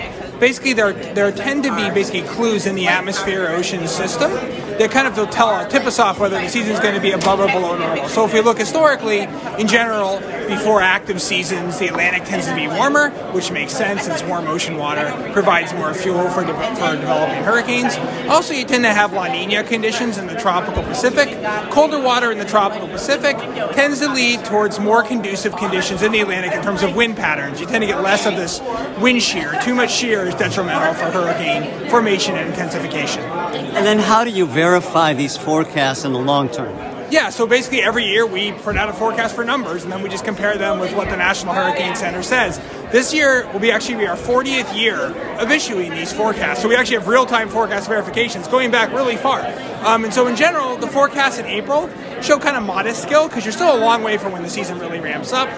basically, 0.44 0.74
there 0.74 0.92
there 1.14 1.32
tend 1.32 1.64
to 1.64 1.74
be 1.74 1.90
basically 1.92 2.22
clues 2.24 2.66
in 2.66 2.76
the 2.76 2.86
atmosphere 2.86 3.48
ocean 3.48 3.88
system 3.88 4.30
that 4.78 4.92
kind 4.92 5.08
of 5.08 5.16
will 5.16 5.28
tell 5.28 5.66
tip 5.70 5.86
us 5.86 6.00
off 6.00 6.20
whether 6.20 6.38
the 6.38 6.50
season 6.50 6.74
is 6.74 6.80
going 6.82 6.96
to 6.96 7.00
be 7.00 7.12
above 7.12 7.40
or 7.40 7.48
below 7.48 7.78
normal. 7.78 8.10
So 8.10 8.26
if 8.26 8.34
we 8.34 8.42
look 8.42 8.58
historically, 8.58 9.20
in 9.58 9.68
general, 9.68 10.20
before 10.48 10.82
active 10.82 11.22
seasons, 11.22 11.80
the 11.80 11.88
Atlantic 11.88 12.26
tends 12.26 12.48
to 12.48 12.56
be 12.56 12.68
warmer, 12.68 13.12
which 13.32 13.52
makes 13.52 13.72
sense 13.72 14.04
since 14.04 14.22
warm 14.24 14.48
ocean 14.48 14.76
water 14.78 15.06
provides 15.32 15.74
more 15.74 15.94
fuel 15.94 16.28
for, 16.30 16.44
de- 16.44 16.54
for 16.76 16.96
developing 16.96 17.44
hurricanes. 17.44 17.96
Also, 18.28 18.54
you 18.54 18.66
tend 18.66 18.84
to 18.84 18.94
have 18.94 19.14
La 19.14 19.28
Nina 19.28 19.64
conditions 19.64 20.18
in 20.18 20.28
the 20.28 20.36
tropical 20.36 20.84
Pacific. 20.84 21.30
Colder 21.72 22.00
water 22.00 22.32
in 22.32 22.38
the 22.38 22.46
tropical 22.46 22.88
Pacific 22.88 23.38
tends 23.74 24.00
to 24.00 24.12
lead 24.12 24.44
towards 24.46 24.80
more 24.80 25.04
conducive 25.04 25.56
conditions 25.56 26.02
in 26.02 26.12
the 26.12 26.20
Atlantic 26.20 26.52
in 26.52 26.62
terms 26.62 26.84
of 26.84 26.96
wind 26.96 27.16
patterns. 27.16 27.62
You 27.62 27.68
tend 27.68 27.82
to 27.84 27.88
get 27.88 28.02
less 28.02 28.26
of 28.26 28.36
this 28.36 28.60
wind 29.00 29.22
shear. 29.22 29.58
Too 29.62 29.76
much 29.76 29.92
shear 29.92 30.26
is 30.34 30.40
detrimental 30.40 30.94
for 30.94 31.12
hurricane 31.12 31.90
formation 31.90 32.36
and 32.36 32.50
intensification. 32.50 33.24
And 33.24 33.86
then 33.86 34.00
how 34.00 34.24
do 34.24 34.30
you 34.30 34.46
verify 34.46 35.14
these 35.14 35.38
forecasts 35.38 36.06
in 36.06 36.14
the 36.14 36.20
long 36.20 36.50
term? 36.50 36.76
Yeah, 37.12 37.30
so 37.30 37.46
basically 37.46 37.82
every 37.82 38.06
year 38.06 38.26
we 38.26 38.54
print 38.54 38.80
out 38.80 38.90
a 38.90 38.94
forecast 38.94 39.36
for 39.36 39.44
numbers 39.44 39.84
and 39.84 39.92
then 39.92 40.02
we 40.02 40.10
just 40.10 40.26
compare 40.26 40.58
them 40.58 40.80
with 40.80 40.96
what 40.96 41.10
the 41.10 41.18
National 41.18 41.54
Hurricane 41.54 41.96
Center 41.96 42.24
says. 42.24 42.60
This 42.92 43.14
year 43.14 43.48
will 43.52 43.60
be 43.60 43.72
actually 43.72 43.96
be 43.96 44.08
our 44.08 44.18
40th 44.18 44.76
year 44.76 44.98
of 45.40 45.52
issuing 45.52 45.92
these 45.92 46.12
forecasts. 46.12 46.64
So 46.64 46.68
we 46.68 46.76
actually 46.76 46.98
have 46.98 47.08
real-time 47.08 47.50
forecast 47.50 47.88
verifications 47.88 48.48
going 48.48 48.72
back 48.72 48.92
really 48.94 49.18
far. 49.18 49.42
Um, 49.86 50.06
and 50.06 50.14
so 50.14 50.26
in 50.26 50.36
general, 50.36 50.76
the 50.78 50.88
forecasts 50.88 51.38
in 51.38 51.46
April 51.46 51.88
show 52.24 52.40
kind 52.40 52.58
of 52.58 52.64
modest 52.64 53.04
skill 53.04 53.28
because 53.28 53.46
you're 53.46 53.52
still 53.52 53.76
a 53.76 53.80
long 53.80 54.02
way 54.02 54.18
from 54.18 54.32
when 54.32 54.42
the 54.42 54.50
season 54.50 54.80
really 54.80 55.00
ramps 55.00 55.34
up. 55.34 55.50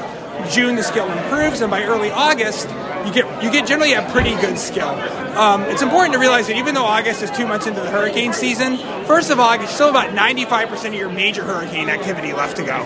June 0.52 0.76
the 0.76 0.84
skill 0.84 1.12
improves, 1.12 1.62
and 1.62 1.72
by 1.72 1.84
early 1.84 2.12
August 2.12 2.70
you 3.06 3.14
get 3.14 3.44
you 3.44 3.52
get 3.52 3.68
generally 3.68 3.94
a 3.94 4.02
pretty 4.12 4.36
good 4.36 4.58
skill. 4.58 4.90
Um, 5.38 5.64
it's 5.64 5.82
important 5.82 6.14
to 6.14 6.20
realize 6.20 6.48
that 6.48 6.58
even 6.58 6.76
though 6.76 6.86
August 6.86 7.22
is 7.22 7.32
two 7.32 7.48
months 7.48 7.68
into 7.68 7.82
the 7.82 7.90
hurricane 7.90 8.34
season, 8.34 8.78
first 9.06 9.30
of 9.30 9.40
August 9.40 9.76
still 9.76 9.90
about 9.90 10.10
95% 10.10 10.88
of 10.88 10.94
your 10.94 11.10
major 11.10 11.44
hurricane 11.44 11.90
activity 11.90 12.34
left 12.34 12.58
to 12.58 12.64
go. 12.64 12.86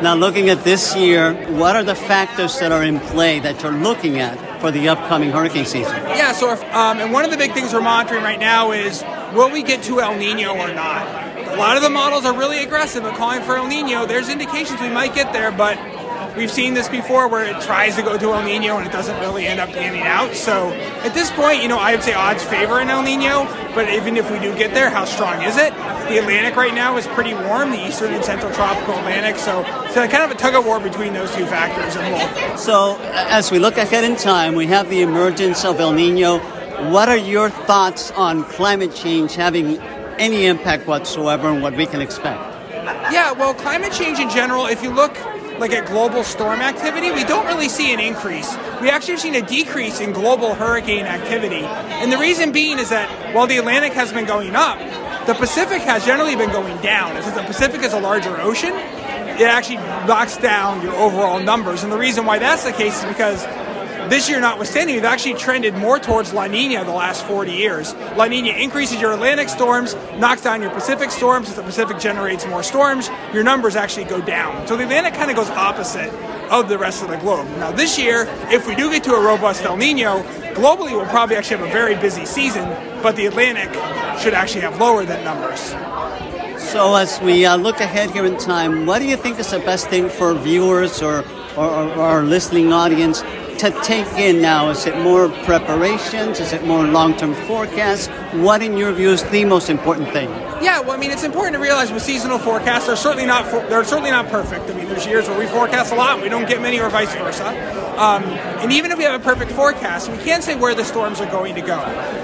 Now, 0.00 0.14
looking 0.14 0.48
at 0.48 0.62
this 0.62 0.94
year, 0.94 1.34
what 1.56 1.74
are 1.74 1.82
the 1.82 1.96
factors 1.96 2.60
that 2.60 2.70
are 2.70 2.84
in 2.84 3.00
play 3.00 3.40
that 3.40 3.60
you're 3.64 3.72
looking 3.72 4.20
at 4.20 4.60
for 4.60 4.70
the 4.70 4.88
upcoming 4.88 5.32
hurricane 5.32 5.66
season? 5.66 5.92
Yeah, 5.92 6.30
so 6.30 6.52
if, 6.52 6.62
um, 6.72 7.00
and 7.00 7.12
one 7.12 7.24
of 7.24 7.32
the 7.32 7.36
big 7.36 7.52
things 7.52 7.74
we're 7.74 7.80
monitoring 7.80 8.22
right 8.22 8.38
now 8.38 8.70
is 8.70 9.02
will 9.34 9.50
we 9.50 9.64
get 9.64 9.82
to 9.84 10.00
El 10.00 10.16
Nino 10.16 10.54
or 10.54 10.72
not? 10.72 11.04
A 11.48 11.56
lot 11.56 11.76
of 11.76 11.82
the 11.82 11.90
models 11.90 12.24
are 12.24 12.32
really 12.32 12.62
aggressive 12.62 13.04
at 13.04 13.16
calling 13.16 13.42
for 13.42 13.56
El 13.56 13.66
Nino. 13.66 14.06
There's 14.06 14.28
indications 14.28 14.80
we 14.80 14.88
might 14.88 15.16
get 15.16 15.32
there, 15.32 15.50
but 15.50 15.76
We've 16.38 16.48
seen 16.48 16.72
this 16.72 16.88
before 16.88 17.26
where 17.26 17.44
it 17.44 17.60
tries 17.62 17.96
to 17.96 18.02
go 18.02 18.16
to 18.16 18.32
El 18.32 18.44
Nino 18.44 18.78
and 18.78 18.86
it 18.86 18.92
doesn't 18.92 19.18
really 19.18 19.44
end 19.48 19.58
up 19.58 19.70
panning 19.70 20.02
out. 20.02 20.36
So 20.36 20.70
at 21.02 21.12
this 21.12 21.32
point, 21.32 21.62
you 21.62 21.68
know, 21.68 21.78
I 21.78 21.92
would 21.92 22.04
say 22.04 22.14
odds 22.14 22.44
favor 22.44 22.78
an 22.78 22.90
El 22.90 23.02
Nino, 23.02 23.44
but 23.74 23.92
even 23.92 24.16
if 24.16 24.30
we 24.30 24.38
do 24.38 24.56
get 24.56 24.72
there, 24.72 24.88
how 24.88 25.04
strong 25.04 25.42
is 25.42 25.56
it? 25.56 25.74
The 26.08 26.18
Atlantic 26.18 26.54
right 26.54 26.72
now 26.72 26.96
is 26.96 27.08
pretty 27.08 27.34
warm, 27.34 27.72
the 27.72 27.88
eastern 27.88 28.14
and 28.14 28.24
central 28.24 28.52
tropical 28.52 28.94
Atlantic, 28.94 29.36
so 29.36 29.64
it's 29.84 29.94
kind 29.94 30.22
of 30.22 30.30
a 30.30 30.36
tug 30.36 30.54
of 30.54 30.64
war 30.64 30.78
between 30.78 31.12
those 31.12 31.34
two 31.34 31.44
factors. 31.44 31.96
And. 31.96 32.56
So 32.56 32.96
as 33.02 33.50
we 33.50 33.58
look 33.58 33.76
ahead 33.76 34.04
in 34.04 34.14
time, 34.14 34.54
we 34.54 34.66
have 34.68 34.88
the 34.90 35.02
emergence 35.02 35.64
of 35.64 35.80
El 35.80 35.92
Nino. 35.92 36.38
What 36.92 37.08
are 37.08 37.16
your 37.16 37.50
thoughts 37.50 38.12
on 38.12 38.44
climate 38.44 38.94
change 38.94 39.34
having 39.34 39.78
any 40.20 40.46
impact 40.46 40.86
whatsoever 40.86 41.48
and 41.48 41.64
what 41.64 41.74
we 41.74 41.84
can 41.84 42.00
expect? 42.00 42.40
Yeah, 43.10 43.32
well, 43.32 43.54
climate 43.54 43.90
change 43.90 44.20
in 44.20 44.30
general, 44.30 44.66
if 44.66 44.84
you 44.84 44.90
look 44.90 45.16
like 45.58 45.72
at 45.72 45.86
global 45.86 46.22
storm 46.22 46.60
activity, 46.60 47.10
we 47.10 47.24
don't 47.24 47.46
really 47.46 47.68
see 47.68 47.92
an 47.92 48.00
increase. 48.00 48.56
We 48.80 48.90
actually 48.90 49.14
have 49.14 49.20
seen 49.20 49.34
a 49.34 49.42
decrease 49.42 50.00
in 50.00 50.12
global 50.12 50.54
hurricane 50.54 51.04
activity. 51.04 51.64
And 51.64 52.12
the 52.12 52.18
reason 52.18 52.52
being 52.52 52.78
is 52.78 52.90
that 52.90 53.34
while 53.34 53.46
the 53.46 53.58
Atlantic 53.58 53.92
has 53.92 54.12
been 54.12 54.24
going 54.24 54.54
up, 54.54 54.78
the 55.26 55.34
Pacific 55.34 55.82
has 55.82 56.06
generally 56.06 56.36
been 56.36 56.50
going 56.50 56.80
down. 56.80 57.20
Since 57.22 57.34
the 57.34 57.42
Pacific 57.42 57.82
is 57.82 57.92
a 57.92 58.00
larger 58.00 58.40
ocean, 58.40 58.72
it 58.72 59.42
actually 59.42 59.76
knocks 60.06 60.36
down 60.36 60.82
your 60.82 60.94
overall 60.94 61.40
numbers. 61.40 61.82
And 61.82 61.92
the 61.92 61.98
reason 61.98 62.24
why 62.24 62.38
that's 62.38 62.64
the 62.64 62.72
case 62.72 62.96
is 62.98 63.04
because 63.04 63.44
This 64.08 64.26
year, 64.26 64.40
notwithstanding, 64.40 64.94
we've 64.94 65.04
actually 65.04 65.34
trended 65.34 65.74
more 65.74 65.98
towards 65.98 66.32
La 66.32 66.46
Nina 66.46 66.82
the 66.82 66.90
last 66.90 67.26
40 67.26 67.52
years. 67.52 67.94
La 68.16 68.24
Nina 68.24 68.52
increases 68.52 68.98
your 68.98 69.12
Atlantic 69.12 69.50
storms, 69.50 69.94
knocks 70.16 70.40
down 70.40 70.62
your 70.62 70.70
Pacific 70.70 71.10
storms. 71.10 71.50
As 71.50 71.56
the 71.56 71.62
Pacific 71.62 71.98
generates 71.98 72.46
more 72.46 72.62
storms, 72.62 73.10
your 73.34 73.44
numbers 73.44 73.76
actually 73.76 74.06
go 74.06 74.22
down. 74.22 74.66
So 74.66 74.78
the 74.78 74.84
Atlantic 74.84 75.12
kind 75.12 75.30
of 75.30 75.36
goes 75.36 75.50
opposite 75.50 76.10
of 76.50 76.70
the 76.70 76.78
rest 76.78 77.02
of 77.02 77.10
the 77.10 77.18
globe. 77.18 77.46
Now, 77.58 77.70
this 77.70 77.98
year, 77.98 78.26
if 78.50 78.66
we 78.66 78.74
do 78.74 78.90
get 78.90 79.04
to 79.04 79.12
a 79.12 79.22
robust 79.22 79.62
El 79.64 79.76
Nino, 79.76 80.22
globally 80.54 80.92
we'll 80.92 81.04
probably 81.08 81.36
actually 81.36 81.58
have 81.58 81.68
a 81.68 81.72
very 81.72 81.94
busy 81.94 82.24
season, 82.24 82.66
but 83.02 83.14
the 83.14 83.26
Atlantic 83.26 83.68
should 84.18 84.32
actually 84.32 84.62
have 84.62 84.80
lower 84.80 85.04
than 85.04 85.22
numbers. 85.22 85.60
So, 86.58 86.94
as 86.94 87.20
we 87.20 87.44
uh, 87.44 87.56
look 87.56 87.80
ahead 87.80 88.10
here 88.12 88.24
in 88.24 88.38
time, 88.38 88.86
what 88.86 89.00
do 89.00 89.04
you 89.04 89.18
think 89.18 89.38
is 89.38 89.50
the 89.50 89.58
best 89.58 89.88
thing 89.88 90.08
for 90.08 90.32
viewers 90.32 91.02
or, 91.02 91.26
or, 91.58 91.66
or 91.66 92.00
our 92.00 92.22
listening 92.22 92.72
audience 92.72 93.22
to 93.58 93.70
take 93.82 94.06
in 94.18 94.40
now? 94.40 94.70
Is 94.70 94.86
it 94.86 94.96
more 94.98 95.28
preparations? 95.44 96.40
Is 96.40 96.52
it 96.52 96.64
more 96.64 96.86
long 96.86 97.16
term 97.16 97.34
forecasts? 97.34 98.08
What, 98.34 98.62
in 98.62 98.76
your 98.76 98.92
view, 98.92 99.10
is 99.10 99.24
the 99.30 99.44
most 99.44 99.68
important 99.68 100.10
thing? 100.10 100.28
Yeah, 100.62 100.80
well, 100.80 100.92
I 100.92 100.96
mean, 100.96 101.10
it's 101.10 101.24
important 101.24 101.54
to 101.54 101.60
realize 101.60 101.92
with 101.92 102.02
seasonal 102.02 102.38
forecasts, 102.38 102.86
they're 102.86 102.96
certainly 102.96 103.26
not 103.26 103.50
they're 103.68 103.84
certainly 103.84 104.10
not 104.10 104.28
perfect. 104.28 104.68
I 104.70 104.74
mean, 104.74 104.88
there's 104.88 105.06
years 105.06 105.28
where 105.28 105.38
we 105.38 105.46
forecast 105.46 105.92
a 105.92 105.96
lot, 105.96 106.14
and 106.14 106.22
we 106.22 106.28
don't 106.28 106.48
get 106.48 106.60
many, 106.60 106.80
or 106.80 106.88
vice 106.90 107.12
versa. 107.14 107.48
Um, 108.00 108.24
and 108.24 108.72
even 108.72 108.90
if 108.90 108.98
we 108.98 109.04
have 109.04 109.20
a 109.20 109.24
perfect 109.24 109.52
forecast, 109.52 110.10
we 110.10 110.18
can't 110.18 110.42
say 110.42 110.54
where 110.54 110.74
the 110.74 110.84
storms 110.84 111.20
are 111.20 111.30
going 111.30 111.54
to 111.54 111.60
go. 111.60 111.78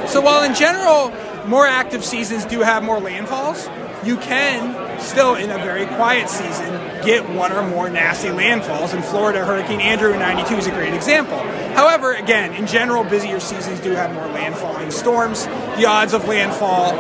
So 0.06 0.20
while 0.20 0.44
in 0.44 0.54
general, 0.54 1.12
more 1.46 1.66
active 1.66 2.04
seasons 2.04 2.44
do 2.44 2.60
have 2.60 2.82
more 2.82 2.98
landfalls, 2.98 3.68
you 4.04 4.16
can 4.16 4.83
still, 5.04 5.34
in 5.34 5.50
a 5.50 5.58
very 5.58 5.86
quiet 5.86 6.28
season, 6.28 6.72
get 7.04 7.28
one 7.28 7.52
or 7.52 7.62
more 7.68 7.88
nasty 7.88 8.28
landfalls. 8.28 8.94
In 8.94 9.02
Florida, 9.02 9.44
Hurricane 9.44 9.80
Andrew 9.80 10.12
in 10.12 10.18
92 10.18 10.54
is 10.56 10.66
a 10.66 10.70
great 10.70 10.94
example. 10.94 11.38
However, 11.74 12.14
again, 12.14 12.54
in 12.54 12.66
general, 12.66 13.04
busier 13.04 13.40
seasons 13.40 13.80
do 13.80 13.90
have 13.90 14.12
more 14.12 14.26
landfalling 14.26 14.92
storms. 14.92 15.46
The 15.76 15.86
odds 15.86 16.14
of 16.14 16.26
landfall 16.26 16.92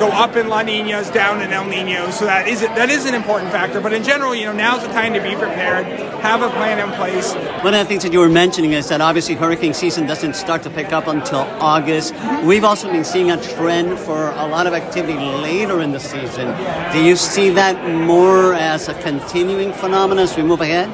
go 0.00 0.08
up 0.08 0.34
in 0.34 0.48
La 0.48 0.62
Ninas, 0.62 1.10
down 1.10 1.42
in 1.42 1.52
El 1.52 1.66
Ninos. 1.66 2.18
So 2.18 2.24
that 2.24 2.48
is 2.48 2.62
that 2.62 2.88
is 2.88 3.04
an 3.04 3.14
important 3.14 3.52
factor. 3.52 3.80
But 3.80 3.92
in 3.92 4.02
general, 4.02 4.34
you 4.34 4.46
know, 4.46 4.52
now's 4.52 4.82
the 4.82 4.88
time 4.88 5.12
to 5.12 5.20
be 5.20 5.36
prepared, 5.36 5.84
have 6.22 6.40
a 6.42 6.48
plan 6.48 6.78
in 6.80 6.90
place. 6.96 7.34
One 7.62 7.74
of 7.74 7.80
the 7.80 7.84
things 7.84 8.02
that 8.02 8.12
you 8.12 8.18
were 8.18 8.30
mentioning 8.30 8.72
is 8.72 8.88
that 8.88 9.02
obviously 9.02 9.34
hurricane 9.34 9.74
season 9.74 10.06
doesn't 10.06 10.34
start 10.34 10.62
to 10.62 10.70
pick 10.70 10.92
up 10.92 11.06
until 11.06 11.40
August. 11.60 12.14
Mm-hmm. 12.14 12.46
We've 12.46 12.64
also 12.64 12.90
been 12.90 13.04
seeing 13.04 13.30
a 13.30 13.40
trend 13.54 13.98
for 13.98 14.30
a 14.30 14.46
lot 14.46 14.66
of 14.66 14.72
activity 14.72 15.18
later 15.18 15.82
in 15.82 15.92
the 15.92 16.00
season. 16.00 16.48
Do 16.92 17.04
you 17.04 17.14
see 17.14 17.50
that 17.50 17.76
more 18.06 18.54
as 18.54 18.88
a 18.88 18.94
continuing 19.02 19.72
phenomenon 19.74 20.24
as 20.24 20.34
we 20.34 20.42
move 20.42 20.62
ahead? 20.62 20.88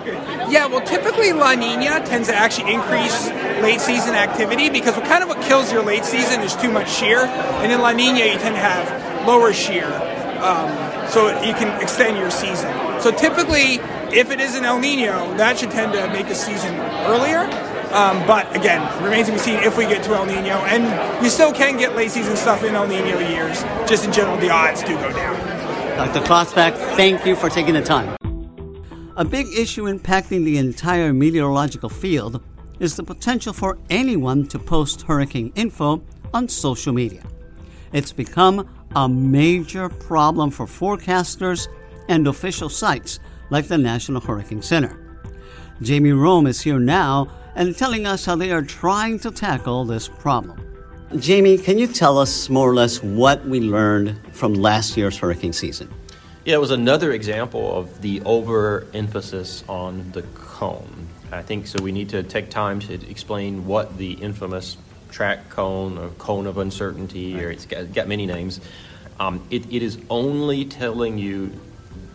Yeah, 0.50 0.66
well, 0.66 0.84
typically 0.84 1.32
La 1.32 1.54
Nina 1.54 2.04
tends 2.04 2.28
to 2.28 2.34
actually 2.34 2.74
increase 2.74 3.28
late 3.66 3.80
season 3.80 4.14
activity 4.14 4.70
because 4.70 4.94
what 4.94 5.04
kind 5.06 5.24
of 5.24 5.28
what 5.28 5.42
kills 5.42 5.72
your 5.72 5.82
late 5.82 6.04
season 6.04 6.40
is 6.40 6.54
too 6.54 6.70
much 6.70 6.88
shear, 6.88 7.26
and 7.26 7.72
in 7.72 7.80
La 7.80 7.90
Nina 7.90 8.20
you 8.20 8.38
tend 8.38 8.54
to 8.54 8.60
have 8.60 9.26
lower 9.26 9.52
shear, 9.52 9.86
um, 10.40 10.70
so 11.08 11.26
you 11.42 11.52
can 11.52 11.82
extend 11.82 12.16
your 12.16 12.30
season. 12.30 12.70
So 13.00 13.10
typically, 13.10 13.80
if 14.16 14.30
it 14.30 14.38
is 14.38 14.54
an 14.54 14.64
El 14.64 14.78
Nino, 14.78 15.36
that 15.36 15.58
should 15.58 15.72
tend 15.72 15.94
to 15.94 16.06
make 16.12 16.28
the 16.28 16.34
season 16.36 16.76
earlier. 17.10 17.40
Um, 17.90 18.24
but 18.24 18.54
again, 18.54 18.80
remains 19.02 19.26
to 19.26 19.32
be 19.32 19.38
seen 19.38 19.56
if 19.56 19.76
we 19.76 19.84
get 19.84 20.04
to 20.04 20.14
El 20.14 20.26
Nino, 20.26 20.58
and 20.70 21.24
you 21.24 21.28
still 21.28 21.52
can 21.52 21.76
get 21.76 21.96
late 21.96 22.12
season 22.12 22.36
stuff 22.36 22.62
in 22.62 22.76
El 22.76 22.86
Nino 22.86 23.18
years. 23.18 23.64
Just 23.88 24.04
in 24.04 24.12
general, 24.12 24.36
the 24.36 24.50
odds 24.50 24.82
do 24.82 24.94
go 24.94 25.10
down. 25.10 25.34
Dr. 25.96 26.20
Klotzbach, 26.20 26.76
thank 26.94 27.26
you 27.26 27.34
for 27.34 27.48
taking 27.48 27.74
the 27.74 27.82
time. 27.82 28.16
A 29.16 29.24
big 29.24 29.48
issue 29.48 29.86
impacting 29.86 30.44
the 30.44 30.56
entire 30.58 31.12
meteorological 31.12 31.88
field 31.88 32.40
is 32.80 32.96
the 32.96 33.02
potential 33.02 33.52
for 33.52 33.78
anyone 33.90 34.46
to 34.48 34.58
post 34.58 35.02
hurricane 35.02 35.52
info 35.54 36.02
on 36.34 36.48
social 36.48 36.92
media. 36.92 37.22
It's 37.92 38.12
become 38.12 38.68
a 38.94 39.08
major 39.08 39.88
problem 39.88 40.50
for 40.50 40.66
forecasters 40.66 41.68
and 42.08 42.26
official 42.26 42.68
sites 42.68 43.20
like 43.50 43.68
the 43.68 43.78
National 43.78 44.20
Hurricane 44.20 44.62
Center. 44.62 44.98
Jamie 45.82 46.12
Rhome 46.12 46.46
is 46.46 46.60
here 46.60 46.78
now 46.78 47.28
and 47.54 47.76
telling 47.76 48.06
us 48.06 48.24
how 48.24 48.36
they 48.36 48.52
are 48.52 48.62
trying 48.62 49.18
to 49.20 49.30
tackle 49.30 49.84
this 49.84 50.08
problem. 50.08 50.60
Jamie, 51.18 51.56
can 51.56 51.78
you 51.78 51.86
tell 51.86 52.18
us 52.18 52.48
more 52.48 52.68
or 52.68 52.74
less 52.74 53.02
what 53.02 53.44
we 53.46 53.60
learned 53.60 54.18
from 54.32 54.54
last 54.54 54.96
year's 54.96 55.16
hurricane 55.16 55.52
season? 55.52 55.88
Yeah, 56.44 56.54
it 56.54 56.60
was 56.60 56.70
another 56.70 57.12
example 57.12 57.76
of 57.76 58.02
the 58.02 58.20
overemphasis 58.22 59.64
on 59.68 60.10
the 60.12 60.22
cone. 60.34 60.95
I 61.32 61.42
think 61.42 61.66
so. 61.66 61.82
We 61.82 61.92
need 61.92 62.10
to 62.10 62.22
take 62.22 62.50
time 62.50 62.80
to 62.80 62.94
explain 63.10 63.66
what 63.66 63.96
the 63.98 64.12
infamous 64.12 64.76
track 65.10 65.50
cone 65.50 65.98
or 65.98 66.08
cone 66.10 66.46
of 66.46 66.58
uncertainty, 66.58 67.34
right. 67.34 67.44
or 67.44 67.50
it's 67.50 67.66
got, 67.66 67.92
got 67.92 68.08
many 68.08 68.26
names. 68.26 68.60
Um, 69.18 69.46
it, 69.50 69.72
it 69.72 69.82
is 69.82 69.98
only 70.10 70.64
telling 70.64 71.18
you 71.18 71.52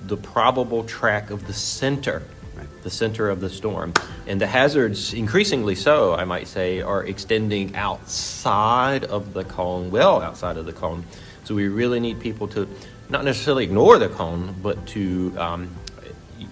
the 0.04 0.18
probable 0.18 0.84
track 0.84 1.30
of 1.32 1.48
the 1.48 1.54
center, 1.54 2.24
right. 2.56 2.68
the 2.84 2.90
center 2.90 3.30
of 3.30 3.40
the 3.40 3.50
storm. 3.50 3.94
And 4.28 4.40
the 4.40 4.48
hazards, 4.48 5.14
increasingly 5.14 5.76
so, 5.76 6.14
I 6.14 6.26
might 6.26 6.48
say, 6.48 6.82
are 6.82 7.04
extending 7.04 7.76
outside 7.76 9.04
of 9.06 9.34
the 9.34 9.44
cone, 9.44 9.92
well 9.92 10.22
outside 10.22 10.58
of 10.58 10.66
the 10.66 10.74
cone. 10.74 11.06
So 11.44 11.56
we 11.56 11.68
really 11.68 12.00
need 12.00 12.20
people 12.20 12.48
to 12.50 12.68
not 13.10 13.26
necessarily 13.26 13.64
ignore 13.64 13.98
the 13.98 14.10
cone, 14.10 14.56
but 14.62 14.86
to 14.88 15.34
um, 15.38 15.76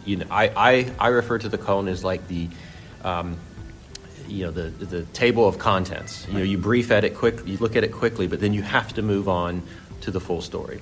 you 0.09 0.15
know, 0.17 0.25
I, 0.31 0.51
I, 0.55 0.91
I 0.99 1.07
refer 1.09 1.37
to 1.37 1.49
the 1.49 1.59
cone 1.59 1.87
as 1.87 2.03
like 2.03 2.27
the, 2.27 2.49
um, 3.03 3.37
you 4.27 4.45
know, 4.45 4.51
the, 4.51 4.69
the 4.85 5.03
table 5.03 5.47
of 5.47 5.59
contents. 5.59 6.27
You 6.27 6.33
know, 6.33 6.43
you 6.43 6.57
brief 6.57 6.89
at 6.89 7.03
it 7.03 7.15
quick, 7.15 7.45
you 7.45 7.57
look 7.57 7.75
at 7.75 7.83
it 7.83 7.91
quickly, 7.91 8.25
but 8.25 8.39
then 8.39 8.53
you 8.53 8.63
have 8.63 8.91
to 8.95 9.03
move 9.03 9.29
on 9.29 9.61
to 10.01 10.11
the 10.11 10.19
full 10.19 10.41
story. 10.41 10.81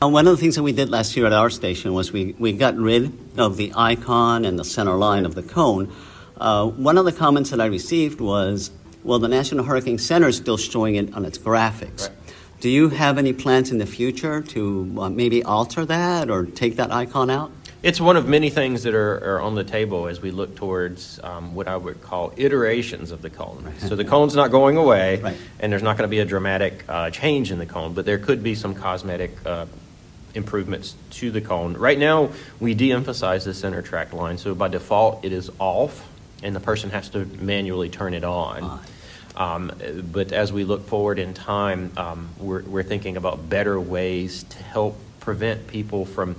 Uh, 0.00 0.08
one 0.08 0.26
of 0.28 0.36
the 0.36 0.40
things 0.40 0.54
that 0.54 0.62
we 0.62 0.72
did 0.72 0.88
last 0.88 1.16
year 1.16 1.26
at 1.26 1.32
our 1.32 1.50
station 1.50 1.92
was 1.92 2.12
we, 2.12 2.34
we 2.38 2.52
got 2.52 2.76
rid 2.76 3.12
of 3.36 3.56
the 3.56 3.72
icon 3.76 4.44
and 4.44 4.56
the 4.56 4.64
center 4.64 4.94
line 4.94 5.26
of 5.26 5.34
the 5.34 5.42
cone. 5.42 5.92
Uh, 6.36 6.66
one 6.68 6.96
of 6.96 7.04
the 7.04 7.12
comments 7.12 7.50
that 7.50 7.60
I 7.60 7.66
received 7.66 8.20
was, 8.20 8.70
well, 9.02 9.18
the 9.18 9.28
National 9.28 9.64
Hurricane 9.64 9.98
Center 9.98 10.28
is 10.28 10.36
still 10.36 10.56
showing 10.56 10.94
it 10.94 11.12
on 11.12 11.24
its 11.24 11.38
graphics. 11.38 12.08
Right. 12.08 12.16
Do 12.60 12.68
you 12.68 12.90
have 12.90 13.18
any 13.18 13.32
plans 13.32 13.72
in 13.72 13.78
the 13.78 13.86
future 13.86 14.42
to 14.42 14.96
uh, 14.98 15.10
maybe 15.10 15.42
alter 15.42 15.84
that 15.86 16.30
or 16.30 16.44
take 16.44 16.76
that 16.76 16.92
icon 16.92 17.30
out? 17.30 17.50
It's 17.82 17.98
one 17.98 18.18
of 18.18 18.28
many 18.28 18.50
things 18.50 18.82
that 18.82 18.94
are, 18.94 19.36
are 19.36 19.40
on 19.40 19.54
the 19.54 19.64
table 19.64 20.06
as 20.06 20.20
we 20.20 20.32
look 20.32 20.54
towards 20.54 21.18
um, 21.22 21.54
what 21.54 21.66
I 21.66 21.76
would 21.78 22.02
call 22.02 22.30
iterations 22.36 23.10
of 23.10 23.22
the 23.22 23.30
cone. 23.30 23.62
Right. 23.64 23.80
So 23.80 23.96
the 23.96 24.04
cone's 24.04 24.34
not 24.34 24.50
going 24.50 24.76
away, 24.76 25.18
right. 25.20 25.36
and 25.58 25.72
there's 25.72 25.82
not 25.82 25.96
going 25.96 26.06
to 26.06 26.10
be 26.10 26.18
a 26.18 26.26
dramatic 26.26 26.84
uh, 26.90 27.08
change 27.08 27.50
in 27.50 27.58
the 27.58 27.64
cone, 27.64 27.94
but 27.94 28.04
there 28.04 28.18
could 28.18 28.42
be 28.42 28.54
some 28.54 28.74
cosmetic 28.74 29.30
uh, 29.46 29.64
improvements 30.34 30.94
to 31.10 31.30
the 31.30 31.40
cone. 31.40 31.72
Right 31.72 31.98
now, 31.98 32.30
we 32.60 32.74
de 32.74 32.92
emphasize 32.92 33.46
the 33.46 33.54
center 33.54 33.80
track 33.80 34.12
line, 34.12 34.36
so 34.36 34.54
by 34.54 34.68
default, 34.68 35.24
it 35.24 35.32
is 35.32 35.50
off, 35.58 36.06
and 36.42 36.54
the 36.54 36.60
person 36.60 36.90
has 36.90 37.08
to 37.10 37.24
manually 37.24 37.88
turn 37.88 38.12
it 38.12 38.24
on. 38.24 38.80
Um, 39.36 39.72
but 40.12 40.32
as 40.32 40.52
we 40.52 40.64
look 40.64 40.86
forward 40.86 41.18
in 41.18 41.32
time, 41.32 41.92
um, 41.96 42.28
we're, 42.38 42.62
we're 42.62 42.82
thinking 42.82 43.16
about 43.16 43.48
better 43.48 43.80
ways 43.80 44.42
to 44.42 44.62
help 44.62 44.98
prevent 45.20 45.66
people 45.66 46.04
from 46.04 46.36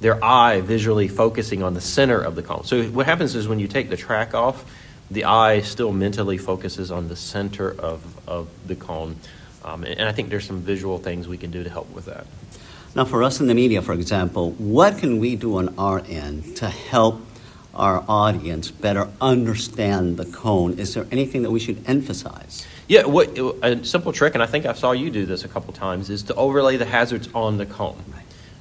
their 0.00 0.22
eye 0.24 0.60
visually 0.60 1.08
focusing 1.08 1.62
on 1.62 1.74
the 1.74 1.80
center 1.80 2.20
of 2.20 2.34
the 2.34 2.42
cone. 2.42 2.64
So 2.64 2.84
what 2.84 3.06
happens 3.06 3.34
is 3.34 3.46
when 3.46 3.58
you 3.58 3.68
take 3.68 3.90
the 3.90 3.96
track 3.96 4.34
off, 4.34 4.64
the 5.10 5.24
eye 5.24 5.60
still 5.60 5.92
mentally 5.92 6.38
focuses 6.38 6.90
on 6.90 7.08
the 7.08 7.16
center 7.16 7.70
of, 7.70 8.28
of 8.28 8.48
the 8.66 8.76
cone. 8.76 9.16
Um, 9.64 9.84
and 9.84 10.02
I 10.02 10.12
think 10.12 10.30
there's 10.30 10.46
some 10.46 10.60
visual 10.60 10.98
things 10.98 11.28
we 11.28 11.36
can 11.36 11.50
do 11.50 11.64
to 11.64 11.70
help 11.70 11.90
with 11.90 12.06
that. 12.06 12.26
Now, 12.94 13.04
for 13.04 13.22
us 13.22 13.40
in 13.40 13.46
the 13.46 13.54
media, 13.54 13.82
for 13.82 13.92
example, 13.92 14.52
what 14.52 14.98
can 14.98 15.18
we 15.18 15.36
do 15.36 15.58
on 15.58 15.74
our 15.78 16.02
end 16.08 16.56
to 16.56 16.68
help 16.68 17.20
our 17.74 18.04
audience 18.08 18.70
better 18.70 19.08
understand 19.20 20.16
the 20.16 20.24
cone? 20.24 20.78
Is 20.78 20.94
there 20.94 21.06
anything 21.12 21.42
that 21.42 21.50
we 21.50 21.60
should 21.60 21.88
emphasize? 21.88 22.66
Yeah, 22.88 23.04
what 23.04 23.38
a 23.62 23.84
simple 23.84 24.12
trick, 24.12 24.34
and 24.34 24.42
I 24.42 24.46
think 24.46 24.66
I 24.66 24.72
saw 24.72 24.90
you 24.90 25.10
do 25.10 25.24
this 25.24 25.44
a 25.44 25.48
couple 25.48 25.72
times, 25.72 26.10
is 26.10 26.24
to 26.24 26.34
overlay 26.34 26.76
the 26.76 26.84
hazards 26.84 27.28
on 27.34 27.58
the 27.58 27.66
cone. 27.66 28.02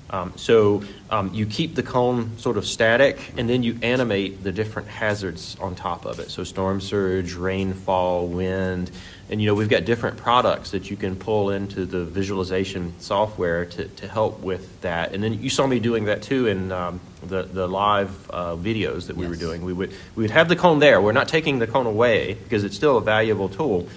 Um, 0.09 0.33
so 0.35 0.83
um, 1.09 1.33
you 1.33 1.45
keep 1.45 1.75
the 1.75 1.83
cone 1.83 2.37
sort 2.37 2.57
of 2.57 2.65
static, 2.65 3.33
and 3.37 3.49
then 3.49 3.63
you 3.63 3.77
animate 3.81 4.43
the 4.43 4.51
different 4.51 4.87
hazards 4.87 5.55
on 5.59 5.75
top 5.75 6.05
of 6.05 6.19
it. 6.19 6.31
So 6.31 6.43
storm 6.43 6.81
surge, 6.81 7.33
rainfall, 7.33 8.27
wind, 8.27 8.91
and 9.29 9.39
you 9.39 9.47
know 9.47 9.53
we've 9.53 9.69
got 9.69 9.85
different 9.85 10.17
products 10.17 10.71
that 10.71 10.89
you 10.89 10.97
can 10.97 11.15
pull 11.15 11.51
into 11.51 11.85
the 11.85 12.03
visualization 12.03 12.93
software 12.99 13.65
to, 13.65 13.87
to 13.87 14.07
help 14.07 14.39
with 14.39 14.81
that. 14.81 15.13
And 15.13 15.23
then 15.23 15.41
you 15.41 15.49
saw 15.49 15.67
me 15.67 15.79
doing 15.79 16.05
that 16.05 16.23
too 16.23 16.47
in 16.47 16.71
um, 16.71 16.99
the 17.23 17.43
the 17.43 17.67
live 17.67 18.29
uh, 18.31 18.55
videos 18.55 19.07
that 19.07 19.15
we 19.15 19.25
yes. 19.25 19.29
were 19.29 19.39
doing. 19.39 19.63
We 19.63 19.73
would 19.73 19.91
we 20.15 20.23
would 20.23 20.31
have 20.31 20.49
the 20.49 20.55
cone 20.55 20.79
there. 20.79 20.99
We're 21.01 21.11
not 21.11 21.27
taking 21.27 21.59
the 21.59 21.67
cone 21.67 21.85
away 21.85 22.33
because 22.33 22.63
it's 22.63 22.75
still 22.75 22.97
a 22.97 23.01
valuable 23.01 23.49
tool 23.49 23.87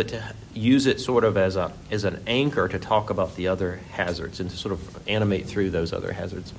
but 0.00 0.08
to 0.08 0.34
use 0.54 0.86
it 0.86 0.98
sort 0.98 1.24
of 1.24 1.36
as 1.36 1.56
a 1.56 1.70
as 1.90 2.04
an 2.04 2.22
anchor 2.26 2.66
to 2.66 2.78
talk 2.78 3.10
about 3.10 3.36
the 3.36 3.46
other 3.46 3.80
hazards 3.90 4.40
and 4.40 4.48
to 4.48 4.56
sort 4.56 4.72
of 4.72 4.80
animate 5.06 5.44
through 5.46 5.68
those 5.68 5.92
other 5.92 6.12
hazards. 6.12 6.54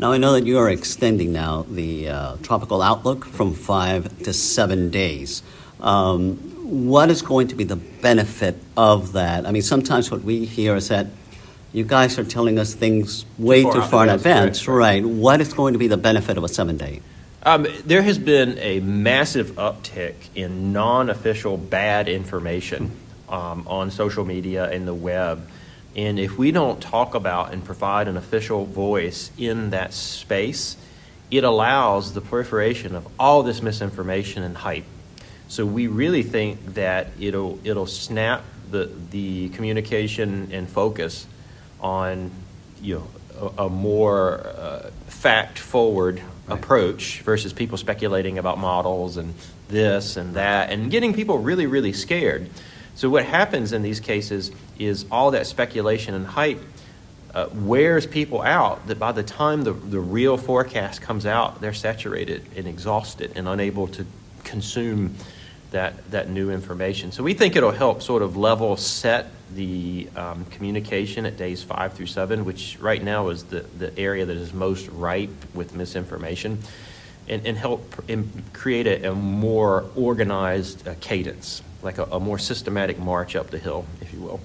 Now 0.00 0.10
I 0.10 0.18
know 0.18 0.32
that 0.32 0.44
you 0.44 0.58
are 0.58 0.68
extending 0.68 1.32
now 1.32 1.62
the 1.62 2.08
uh, 2.08 2.36
tropical 2.42 2.82
outlook 2.82 3.24
from 3.24 3.54
five 3.54 4.24
to 4.24 4.32
seven 4.32 4.90
days. 4.90 5.44
Um, 5.78 6.38
what 6.90 7.08
is 7.08 7.22
going 7.22 7.46
to 7.48 7.54
be 7.54 7.62
the 7.62 7.76
benefit 7.76 8.56
of 8.76 9.12
that? 9.12 9.46
I 9.46 9.52
mean, 9.52 9.62
sometimes 9.62 10.10
what 10.10 10.24
we 10.24 10.44
hear 10.44 10.74
is 10.74 10.88
that 10.88 11.06
you 11.72 11.84
guys 11.84 12.18
are 12.18 12.24
telling 12.24 12.58
us 12.58 12.74
things 12.74 13.24
way 13.38 13.62
Far 13.62 13.74
too 13.74 13.82
far 13.82 14.02
in 14.02 14.10
advance, 14.10 14.66
right? 14.66 15.06
What 15.06 15.40
is 15.40 15.54
going 15.54 15.74
to 15.74 15.78
be 15.78 15.86
the 15.86 15.96
benefit 15.96 16.36
of 16.36 16.42
a 16.42 16.48
seven 16.48 16.78
day? 16.78 17.00
Um, 17.44 17.66
there 17.84 18.02
has 18.02 18.18
been 18.18 18.56
a 18.58 18.78
massive 18.78 19.52
uptick 19.52 20.14
in 20.36 20.72
non 20.72 21.10
official 21.10 21.56
bad 21.56 22.08
information 22.08 22.92
um, 23.28 23.66
on 23.66 23.90
social 23.90 24.24
media 24.24 24.70
and 24.70 24.86
the 24.86 24.94
web. 24.94 25.48
And 25.96 26.20
if 26.20 26.38
we 26.38 26.52
don't 26.52 26.80
talk 26.80 27.16
about 27.16 27.52
and 27.52 27.64
provide 27.64 28.06
an 28.06 28.16
official 28.16 28.64
voice 28.64 29.32
in 29.36 29.70
that 29.70 29.92
space, 29.92 30.76
it 31.32 31.42
allows 31.42 32.14
the 32.14 32.20
proliferation 32.20 32.94
of 32.94 33.08
all 33.18 33.42
this 33.42 33.60
misinformation 33.60 34.44
and 34.44 34.56
hype. 34.56 34.84
So 35.48 35.66
we 35.66 35.88
really 35.88 36.22
think 36.22 36.74
that 36.74 37.08
it'll 37.18 37.58
it'll 37.64 37.88
snap 37.88 38.44
the 38.70 38.88
the 39.10 39.48
communication 39.48 40.50
and 40.52 40.68
focus 40.68 41.26
on 41.80 42.30
you 42.80 42.94
know 43.40 43.50
a, 43.58 43.64
a 43.64 43.68
more 43.68 44.46
uh, 44.46 44.90
fact 45.08 45.58
forward 45.58 46.22
approach 46.48 47.20
versus 47.20 47.52
people 47.52 47.78
speculating 47.78 48.38
about 48.38 48.58
models 48.58 49.16
and 49.16 49.34
this 49.68 50.16
and 50.16 50.34
that 50.34 50.70
and 50.70 50.90
getting 50.90 51.14
people 51.14 51.38
really 51.38 51.66
really 51.66 51.92
scared. 51.92 52.50
So 52.94 53.08
what 53.08 53.24
happens 53.24 53.72
in 53.72 53.82
these 53.82 54.00
cases 54.00 54.50
is 54.78 55.06
all 55.10 55.30
that 55.30 55.46
speculation 55.46 56.14
and 56.14 56.26
hype 56.26 56.60
uh, 57.34 57.48
wears 57.54 58.06
people 58.06 58.42
out 58.42 58.86
that 58.86 58.98
by 58.98 59.12
the 59.12 59.22
time 59.22 59.62
the, 59.62 59.72
the 59.72 60.00
real 60.00 60.36
forecast 60.36 61.00
comes 61.00 61.24
out, 61.24 61.60
they're 61.60 61.72
saturated 61.72 62.44
and 62.56 62.66
exhausted 62.66 63.32
and 63.34 63.48
unable 63.48 63.88
to 63.88 64.04
consume 64.44 65.14
that, 65.72 66.10
that 66.10 66.30
new 66.30 66.50
information. 66.50 67.12
So 67.12 67.22
we 67.22 67.34
think 67.34 67.56
it'll 67.56 67.72
help 67.72 68.02
sort 68.02 68.22
of 68.22 68.36
level 68.36 68.76
set 68.76 69.26
the 69.54 70.08
um, 70.16 70.46
communication 70.46 71.26
at 71.26 71.36
days 71.36 71.62
five 71.62 71.92
through 71.92 72.06
seven, 72.06 72.44
which 72.44 72.78
right 72.80 73.02
now 73.02 73.28
is 73.28 73.44
the, 73.44 73.60
the 73.78 73.98
area 73.98 74.24
that 74.24 74.36
is 74.36 74.54
most 74.54 74.88
ripe 74.88 75.30
with 75.54 75.74
misinformation, 75.74 76.58
and, 77.28 77.46
and 77.46 77.56
help 77.56 78.02
im- 78.08 78.44
create 78.52 78.86
a, 78.86 79.10
a 79.10 79.14
more 79.14 79.90
organized 79.94 80.86
uh, 80.88 80.94
cadence, 81.00 81.62
like 81.82 81.98
a, 81.98 82.04
a 82.04 82.20
more 82.20 82.38
systematic 82.38 82.98
march 82.98 83.36
up 83.36 83.50
the 83.50 83.58
hill, 83.58 83.84
if 84.00 84.12
you 84.14 84.20
will. 84.20 84.40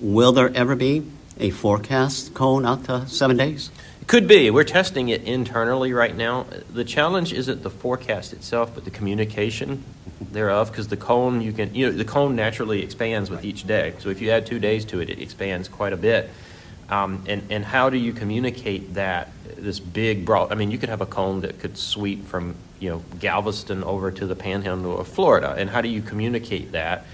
Will 0.00 0.32
there 0.32 0.50
ever 0.54 0.74
be 0.74 1.02
a 1.38 1.50
forecast 1.50 2.34
cone 2.34 2.66
out 2.66 2.84
to 2.84 3.06
seven 3.06 3.36
days? 3.36 3.70
Could 4.06 4.26
be. 4.26 4.50
We're 4.50 4.64
testing 4.64 5.08
it 5.08 5.22
internally 5.22 5.92
right 5.92 6.16
now. 6.16 6.46
The 6.72 6.84
challenge 6.84 7.32
isn't 7.32 7.62
the 7.62 7.70
forecast 7.70 8.32
itself, 8.32 8.74
but 8.74 8.84
the 8.84 8.90
communication 8.90 9.84
thereof, 10.20 10.70
because 10.70 10.88
the 10.88 10.96
cone 10.96 11.40
you 11.40 11.52
can 11.52 11.74
you 11.74 11.86
know 11.86 11.92
the 11.92 12.04
cone 12.04 12.36
naturally 12.36 12.82
expands 12.82 13.30
with 13.30 13.44
each 13.44 13.66
day. 13.66 13.94
So 13.98 14.08
if 14.10 14.20
you 14.20 14.30
add 14.30 14.46
two 14.46 14.58
days 14.58 14.84
to 14.86 15.00
it, 15.00 15.10
it 15.10 15.20
expands 15.20 15.68
quite 15.68 15.92
a 15.92 15.96
bit. 15.96 16.30
Um, 16.88 17.22
and 17.28 17.42
and 17.50 17.64
how 17.64 17.88
do 17.88 17.96
you 17.96 18.12
communicate 18.12 18.94
that 18.94 19.30
this 19.56 19.78
big 19.78 20.24
broad? 20.24 20.52
I 20.52 20.56
mean, 20.56 20.70
you 20.70 20.78
could 20.78 20.88
have 20.88 21.00
a 21.00 21.06
cone 21.06 21.42
that 21.42 21.60
could 21.60 21.78
sweep 21.78 22.26
from 22.26 22.56
you 22.80 22.90
know 22.90 23.02
Galveston 23.18 23.84
over 23.84 24.10
to 24.10 24.26
the 24.26 24.36
Panhandle 24.36 24.98
of 24.98 25.06
Florida, 25.08 25.54
and 25.56 25.70
how 25.70 25.80
do 25.80 25.88
you 25.88 26.02
communicate 26.02 26.72
that? 26.72 27.06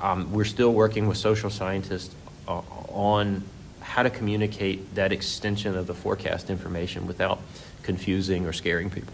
Um, 0.00 0.32
we're 0.32 0.44
still 0.44 0.72
working 0.72 1.06
with 1.06 1.16
social 1.16 1.50
scientists 1.50 2.12
uh, 2.48 2.62
on 2.88 3.44
how 3.80 4.02
to 4.02 4.10
communicate 4.10 4.94
that 4.96 5.12
extension 5.12 5.76
of 5.76 5.86
the 5.86 5.94
forecast 5.94 6.50
information 6.50 7.06
without 7.06 7.40
confusing 7.82 8.46
or 8.46 8.52
scaring 8.52 8.90
people. 8.90 9.12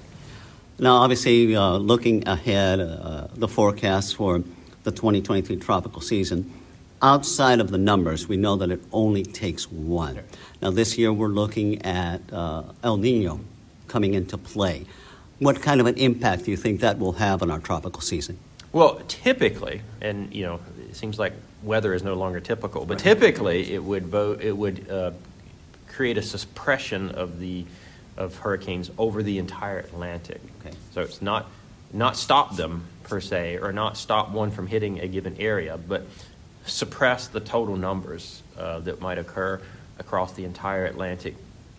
Now, 0.81 0.99
obviously, 0.99 1.57
uh, 1.57 1.77
looking 1.77 2.27
ahead, 2.29 2.79
uh, 2.79 3.27
the 3.35 3.49
forecast 3.49 4.15
for 4.15 4.45
the 4.85 4.93
2023 4.93 5.57
tropical 5.57 6.01
season, 6.01 6.53
outside 7.03 7.59
of 7.59 7.73
the 7.73 7.79
numbers, 7.79 8.29
we 8.29 8.37
know 8.37 8.55
that 8.55 8.71
it 8.71 8.81
only 8.93 9.25
takes 9.25 9.69
one. 9.73 10.21
Now, 10.63 10.71
this 10.71 10.97
year 10.97 11.13
we're 11.13 11.29
looking 11.29 11.83
at 11.83 12.21
uh, 12.33 12.63
El 12.85 12.97
Nino 12.99 13.41
coming 13.89 14.15
into 14.15 14.39
play. 14.39 14.87
What 15.41 15.61
kind 15.63 15.81
of 15.81 15.89
an 15.89 15.97
impact 15.97 16.45
do 16.45 16.53
you 16.53 16.57
think 16.57 16.79
that 16.81 17.01
will 17.01 17.15
have 17.15 17.43
on 17.43 17.51
our 17.51 17.59
tropical 17.59 18.01
season? 18.01 18.39
Well, 18.73 19.01
typically, 19.09 19.83
and 20.01 20.33
you 20.33 20.45
know, 20.47 20.61
it 20.89 20.95
seems 20.95 21.19
like 21.19 21.33
weather 21.65 21.93
is 21.93 22.05
no 22.05 22.15
longer 22.15 22.39
typical, 22.39 22.87
but 22.87 23.01
typically 23.01 23.73
it 23.73 23.83
would 23.83 24.07
vote, 24.07 24.43
it 24.43 24.57
would 24.57 24.89
uh, 24.89 25.11
create 25.89 26.19
a 26.19 26.23
suppression 26.23 27.11
of 27.11 27.41
the 27.41 27.65
of 28.19 28.37
hurricanes 28.37 28.91
over 28.99 29.23
the 29.23 29.39
entire 29.39 29.79
Atlantic. 29.79 30.41
Okay. 30.61 30.77
So 30.93 31.01
it's 31.01 31.23
not 31.23 31.47
not 31.93 32.17
stop 32.19 32.57
them 32.57 32.85
per 33.05 33.21
se, 33.21 33.59
or 33.59 33.73
not 33.73 33.97
stop 33.97 34.31
one 34.31 34.51
from 34.51 34.67
hitting 34.67 35.01
a 35.01 35.09
given 35.09 35.35
area, 35.39 35.79
but 35.79 36.05
suppress 36.67 37.29
the 37.29 37.41
total 37.41 37.77
numbers 37.77 38.43
uh, 38.59 38.81
that 38.81 39.01
might 39.01 39.17
occur 39.17 39.59
across 39.99 40.35
the 40.35 40.45
entire 40.45 40.85
Atlantic 40.85 41.35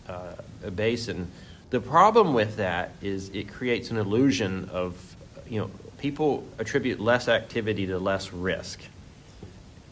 uh, 0.07 0.33
basin. 0.75 1.29
The 1.69 1.79
problem 1.79 2.33
with 2.33 2.55
that 2.55 2.93
is 3.03 3.29
it 3.29 3.49
creates 3.49 3.91
an 3.91 3.97
illusion 3.97 4.69
of, 4.73 5.15
you 5.47 5.59
know, 5.59 5.69
people 5.99 6.43
attribute 6.57 6.99
less 6.99 7.27
activity 7.27 7.85
to 7.85 7.99
less 7.99 8.33
risk, 8.33 8.81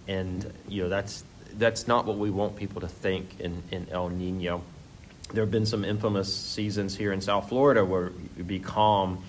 and 0.07 0.51
you 0.67 0.81
know 0.81 0.89
that's 0.89 1.23
that's 1.57 1.88
not 1.88 2.05
what 2.05 2.17
we 2.17 2.31
want 2.31 2.55
people 2.55 2.81
to 2.81 2.88
think 2.88 3.39
in, 3.39 3.62
in 3.71 3.88
El 3.91 4.10
Nino. 4.10 4.63
There 5.34 5.44
have 5.44 5.52
been 5.52 5.66
some 5.66 5.84
infamous 5.84 6.34
seasons 6.34 6.96
here 6.96 7.12
in 7.12 7.22
South 7.22 7.50
Florida 7.50 7.84
where 7.84 8.12
would 8.38 8.48
be 8.48 8.60
calm 8.60 9.24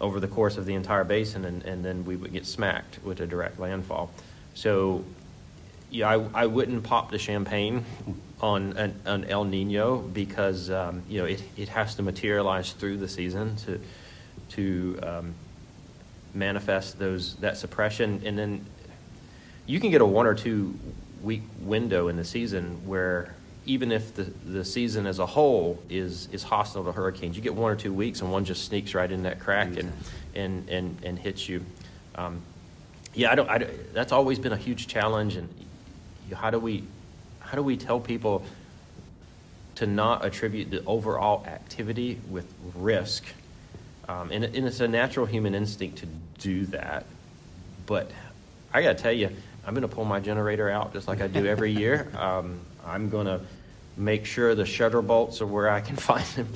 over 0.00 0.20
the 0.20 0.28
course 0.28 0.56
of 0.56 0.66
the 0.66 0.74
entire 0.74 1.04
basin, 1.04 1.44
and, 1.44 1.62
and 1.64 1.84
then 1.84 2.04
we 2.04 2.16
would 2.16 2.32
get 2.32 2.46
smacked 2.46 3.02
with 3.02 3.20
a 3.20 3.26
direct 3.26 3.58
landfall. 3.58 4.10
So, 4.54 5.04
yeah, 5.90 6.08
I, 6.08 6.42
I 6.42 6.46
wouldn't 6.46 6.84
pop 6.84 7.10
the 7.10 7.18
champagne 7.18 7.84
on 8.40 8.76
an, 8.76 9.00
an 9.04 9.24
El 9.24 9.44
Nino 9.44 9.98
because 9.98 10.70
um, 10.70 11.02
you 11.08 11.20
know 11.20 11.24
it, 11.24 11.42
it 11.56 11.68
has 11.70 11.94
to 11.96 12.02
materialize 12.02 12.72
through 12.72 12.98
the 12.98 13.08
season 13.08 13.56
to 13.56 13.80
to 14.50 14.98
um, 15.02 15.34
manifest 16.34 16.98
those 16.98 17.36
that 17.36 17.56
suppression, 17.56 18.22
and 18.24 18.38
then 18.38 18.66
you 19.66 19.80
can 19.80 19.90
get 19.90 20.00
a 20.00 20.06
one 20.06 20.26
or 20.26 20.34
two 20.34 20.78
week 21.22 21.42
window 21.60 22.08
in 22.08 22.16
the 22.16 22.24
season 22.24 22.86
where 22.86 23.34
even 23.66 23.92
if 23.92 24.14
the, 24.14 24.24
the 24.24 24.64
season 24.64 25.06
as 25.06 25.18
a 25.18 25.26
whole 25.26 25.82
is 25.88 26.28
is 26.32 26.42
hostile 26.42 26.84
to 26.84 26.92
hurricanes, 26.92 27.36
you 27.36 27.42
get 27.42 27.54
one 27.54 27.70
or 27.72 27.76
two 27.76 27.92
weeks 27.92 28.20
and 28.20 28.30
one 28.30 28.44
just 28.44 28.64
sneaks 28.64 28.94
right 28.94 29.10
in 29.10 29.22
that 29.24 29.40
crack 29.40 29.76
and 29.76 29.92
and 30.34 30.68
and, 30.68 30.96
and 31.02 31.18
hits 31.18 31.48
you. 31.48 31.64
Um, 32.14 32.40
yeah, 33.14 33.30
I 33.30 33.34
don't, 33.36 33.48
I 33.48 33.58
don't- 33.58 33.94
That's 33.94 34.12
always 34.12 34.38
been 34.38 34.52
a 34.52 34.56
huge 34.56 34.86
challenge, 34.88 35.36
and 35.36 35.48
how 36.34 36.50
do 36.50 36.58
we 36.58 36.84
how 37.40 37.56
do 37.56 37.62
we 37.62 37.76
tell 37.76 38.00
people 38.00 38.44
to 39.76 39.86
not 39.86 40.24
attribute 40.24 40.70
the 40.70 40.84
overall 40.84 41.44
activity 41.46 42.20
with 42.30 42.46
risk? 42.74 43.24
Um, 44.08 44.30
and, 44.30 44.44
and 44.44 44.66
it's 44.66 44.80
a 44.80 44.88
natural 44.88 45.26
human 45.26 45.54
instinct 45.54 45.98
to 45.98 46.06
do 46.38 46.66
that, 46.66 47.06
but 47.86 48.10
I 48.72 48.82
got 48.82 48.96
to 48.98 49.02
tell 49.02 49.12
you, 49.12 49.30
I'm 49.66 49.72
going 49.74 49.82
to 49.82 49.88
pull 49.88 50.04
my 50.04 50.20
generator 50.20 50.68
out 50.68 50.92
just 50.92 51.08
like 51.08 51.20
I 51.22 51.26
do 51.26 51.46
every 51.46 51.72
year. 51.72 52.08
Um, 52.18 52.60
I'm 52.86 53.08
going 53.10 53.26
to 53.26 53.40
make 53.96 54.26
sure 54.26 54.54
the 54.54 54.66
shutter 54.66 55.02
bolts 55.02 55.40
are 55.40 55.46
where 55.46 55.70
I 55.70 55.80
can 55.80 55.96
find 56.10 56.26
them. 56.26 56.48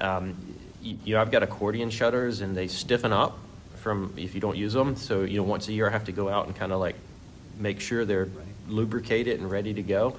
Um, 0.00 0.36
you, 0.82 0.98
you 1.04 1.14
know, 1.14 1.20
I've 1.20 1.30
got 1.30 1.42
accordion 1.42 1.90
shutters 1.90 2.40
and 2.40 2.56
they 2.56 2.68
stiffen 2.68 3.12
up 3.12 3.38
from 3.76 4.12
if 4.16 4.34
you 4.34 4.40
don't 4.40 4.56
use 4.56 4.72
them. 4.72 4.96
So, 4.96 5.22
you 5.22 5.38
know, 5.38 5.42
once 5.42 5.68
a 5.68 5.72
year 5.72 5.88
I 5.88 5.90
have 5.90 6.04
to 6.04 6.12
go 6.12 6.28
out 6.28 6.46
and 6.46 6.54
kind 6.54 6.72
of 6.72 6.80
like 6.80 6.96
make 7.58 7.80
sure 7.80 8.04
they're 8.04 8.28
lubricated 8.68 9.40
and 9.40 9.50
ready 9.50 9.74
to 9.74 9.82
go. 9.82 10.16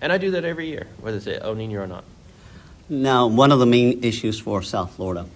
And 0.00 0.12
I 0.12 0.18
do 0.18 0.30
that 0.32 0.44
every 0.44 0.68
year, 0.68 0.86
whether 1.00 1.16
it's 1.16 1.26
El 1.26 1.54
Nino 1.54 1.82
or 1.82 1.86
not. 1.86 2.04
Now, 2.88 3.26
one 3.26 3.52
of 3.52 3.58
the 3.58 3.66
main 3.66 4.02
issues 4.02 4.38
for 4.38 4.62
South 4.62 4.94
Florida, 4.94 5.26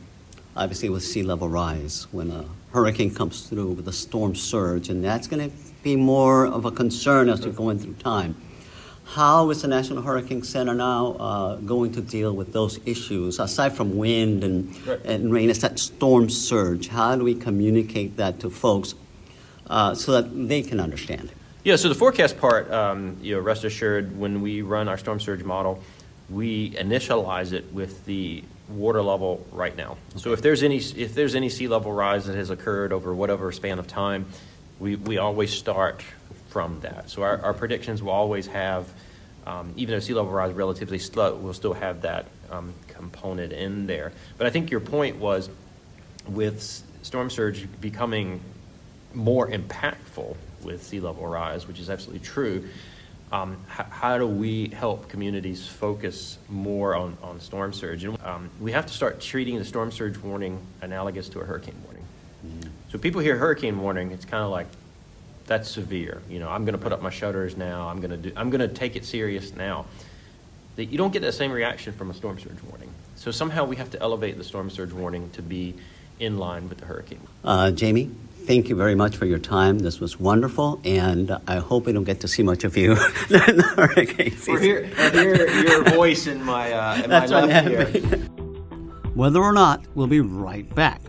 obviously, 0.57 0.89
with 0.89 1.03
sea 1.03 1.23
level 1.23 1.49
rise, 1.49 2.07
when 2.13 2.31
a 2.31 2.45
hurricane 2.73 3.15
comes 3.15 3.43
through 3.43 3.73
with 3.73 3.89
a 3.89 3.93
storm 3.93 4.35
surge, 4.35 4.89
and 4.89 5.05
that's 5.05 5.27
going 5.27 5.51
to 5.51 5.57
be 5.83 5.97
more 5.97 6.47
of 6.47 6.65
a 6.65 6.71
concern 6.71 7.29
as 7.29 7.45
we're 7.45 7.53
going 7.53 7.79
through 7.79 7.95
time. 7.95 8.37
How 9.05 9.51
is 9.51 9.61
the 9.61 9.69
National 9.69 10.03
Hurricane 10.03 10.43
Center 10.43 10.75
now 10.75 11.13
uh, 11.13 11.57
going 11.57 11.93
to 11.93 12.01
deal 12.01 12.33
with 12.33 12.53
those 12.53 12.81
issues, 12.87 13.39
aside 13.39 13.75
from 13.75 13.97
wind 13.97 14.43
and, 14.43 14.75
and 15.05 15.31
rain? 15.31 15.51
It's 15.51 15.59
that 15.61 15.79
storm 15.79 16.31
surge. 16.31 16.89
How 16.89 17.17
do 17.17 17.25
we 17.25 17.35
communicate 17.35 18.17
that 18.17 18.41
to 18.41 18.49
folks 18.49 18.95
uh, 19.69 19.95
so 19.95 20.13
that 20.13 20.49
they 20.49 20.63
can 20.63 20.81
understand 20.81 21.31
it? 21.31 21.37
Yeah, 21.65 21.77
so 21.77 21.89
the 21.89 21.95
forecast 21.95 22.39
part, 22.39 22.71
um, 22.73 23.19
you 23.21 23.35
know, 23.35 23.41
rest 23.41 23.65
assured, 23.65 24.19
when 24.19 24.41
we 24.41 24.63
run 24.63 24.89
our 24.89 24.99
storm 24.99 25.21
surge 25.21 25.45
model, 25.45 25.83
we 26.31 26.71
initialize 26.73 27.53
it 27.53 27.73
with 27.73 28.05
the 28.07 28.43
water 28.69 29.03
level 29.03 29.47
right 29.53 29.77
now. 29.77 29.99
So 30.17 30.33
if 30.33 30.41
there's 30.41 30.63
any 30.63 30.79
if 30.79 31.15
there's 31.15 31.35
any 31.35 31.51
sea 31.51 31.69
level 31.69 31.93
rise 31.93 32.25
that 32.27 32.37
has 32.37 32.49
occurred 32.49 32.93
over 32.93 33.15
whatever 33.15 33.53
span 33.53 33.79
of 33.79 33.87
time, 33.87 34.27
we, 34.81 34.97
we 34.97 35.19
always 35.19 35.53
start 35.53 36.03
from 36.53 36.81
that. 36.81 37.09
So 37.09 37.23
our, 37.23 37.41
our 37.43 37.55
predictions 37.55 38.03
will 38.03 38.13
always 38.13 38.47
have, 38.49 38.87
um, 39.47 39.73
even 39.77 39.95
though 39.95 40.01
sea 40.01 40.13
level 40.13 40.31
rise 40.31 40.53
relatively 40.53 40.99
slow, 40.99 41.35
we'll 41.35 41.55
still 41.55 41.73
have 41.73 42.03
that 42.03 42.27
um, 42.51 42.75
component 42.89 43.53
in 43.53 43.87
there. 43.87 44.13
But 44.37 44.47
I 44.47 44.51
think 44.51 44.71
your 44.71 44.81
point 44.81 45.17
was 45.17 45.49
with 46.29 46.61
storm 47.03 47.31
surge 47.31 47.67
becoming 47.81 48.41
more 49.15 49.49
impactful 49.49 50.37
with 50.63 50.83
sea 50.83 51.01
level 51.01 51.27
rise, 51.27 51.67
which 51.67 51.81
is 51.81 51.89
absolutely 51.89 52.25
true. 52.25 52.69
Um, 53.33 53.57
h- 53.79 53.87
how 53.89 54.19
do 54.19 54.27
we 54.27 54.69
help 54.69 55.09
communities 55.09 55.67
focus 55.67 56.39
more 56.51 56.95
on, 56.95 57.17
on 57.23 57.41
storm 57.41 57.73
surge? 57.73 58.05
And, 58.05 58.21
um, 58.23 58.51
we 58.61 58.73
have 58.73 58.85
to 58.87 58.93
start 58.93 59.23
treating 59.23 59.59
the 59.59 59.65
storm 59.65 59.91
surge 59.91 60.19
warning 60.19 60.61
analogous 60.83 61.31
to 61.31 61.41
a 61.41 61.45
hurricane 61.45 61.81
warning. 61.85 62.05
Mm-hmm. 62.47 62.71
So 62.91 62.99
people 62.99 63.23
hear 63.23 63.37
hurricane 63.39 63.81
warning, 63.81 64.11
it's 64.13 64.27
kind 64.27 64.45
of 64.45 64.51
like 64.51 64.67
that's 65.53 65.71
severe. 65.71 66.23
You 66.31 66.41
know, 66.41 66.49
I'm 66.49 66.65
going 66.65 66.73
to 66.73 66.83
put 66.83 66.93
up 66.93 67.03
my 67.03 67.11
shutters 67.11 67.59
now. 67.59 67.89
I'm 67.89 68.01
going 68.01 68.11
to 68.11 68.17
do. 68.17 68.33
I'm 68.37 68.49
going 68.49 68.67
to 68.67 68.75
take 68.75 68.97
it 68.97 69.05
serious 69.05 69.55
now. 69.55 69.85
That 70.77 70.87
you 70.87 70.97
don't 70.97 71.13
get 71.13 71.21
that 71.21 71.33
same 71.33 71.53
reaction 71.53 71.93
from 71.93 72.11
a 72.11 72.15
storm 72.15 72.39
surge 72.39 72.63
warning. 72.71 72.89
So 73.17 73.31
somehow 73.31 73.65
we 73.67 73.77
have 73.77 73.91
to 73.91 74.01
elevate 74.01 74.39
the 74.39 74.45
storm 74.45 74.71
surge 74.71 74.93
warning 74.93 75.29
to 75.31 75.43
be 75.43 75.75
in 76.19 76.39
line 76.39 76.71
with 76.71 76.79
the 76.79 76.87
hurricane. 76.87 77.21
Uh, 77.45 77.71
Jamie, 77.71 78.11
thank 78.47 78.71
you 78.71 78.77
very 78.77 78.95
much 78.95 79.15
for 79.15 79.27
your 79.27 79.39
time. 79.39 79.81
This 79.81 80.01
was 80.01 80.19
wonderful, 80.19 80.81
and 80.85 81.37
I 81.47 81.57
hope 81.57 81.85
we 81.85 81.93
don't 81.93 82.05
get 82.05 82.21
to 82.21 82.29
see 82.29 82.43
much 82.43 82.65
of 82.65 82.75
you 82.75 82.93
in 83.29 83.57
the 83.59 83.75
hurricane 83.77 84.31
season. 84.31 84.55
Or 84.55 84.61
hear, 84.61 84.79
or 84.85 85.11
hear 85.11 85.51
your 85.51 85.85
voice 85.85 86.27
in 86.27 86.43
my, 86.43 86.73
uh, 86.73 87.03
in 87.03 87.11
That's 87.11 87.31
my 87.31 87.43
left 87.43 87.69
ear. 87.69 88.29
Weather 89.15 89.41
or 89.41 89.53
not, 89.53 89.85
we'll 89.95 90.07
be 90.07 90.21
right 90.21 90.75
back. 90.75 91.03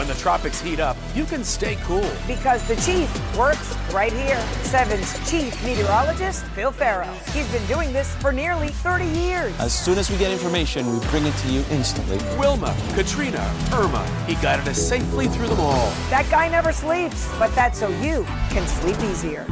When 0.00 0.08
the 0.08 0.14
tropics 0.14 0.62
heat 0.62 0.80
up, 0.80 0.96
you 1.14 1.26
can 1.26 1.44
stay 1.44 1.76
cool. 1.82 2.10
Because 2.26 2.66
the 2.66 2.76
chief 2.76 3.36
works 3.36 3.76
right 3.92 4.10
here. 4.10 4.40
Seven's 4.62 5.12
chief 5.30 5.62
meteorologist, 5.62 6.42
Phil 6.54 6.72
Ferro. 6.72 7.12
He's 7.34 7.46
been 7.52 7.66
doing 7.66 7.92
this 7.92 8.14
for 8.14 8.32
nearly 8.32 8.68
30 8.68 9.04
years. 9.04 9.54
As 9.60 9.78
soon 9.78 9.98
as 9.98 10.10
we 10.10 10.16
get 10.16 10.32
information, 10.32 10.90
we 10.90 11.06
bring 11.08 11.26
it 11.26 11.36
to 11.36 11.52
you 11.52 11.62
instantly. 11.70 12.16
Wilma, 12.38 12.74
Katrina, 12.94 13.54
Irma, 13.74 14.02
he 14.26 14.36
guided 14.36 14.66
us 14.68 14.78
safely 14.78 15.28
through 15.28 15.48
them 15.48 15.60
all. 15.60 15.90
That 16.08 16.26
guy 16.30 16.48
never 16.48 16.72
sleeps, 16.72 17.28
but 17.38 17.54
that's 17.54 17.78
so 17.78 17.88
you 18.00 18.24
can 18.48 18.66
sleep 18.66 18.96
easier. 19.02 19.46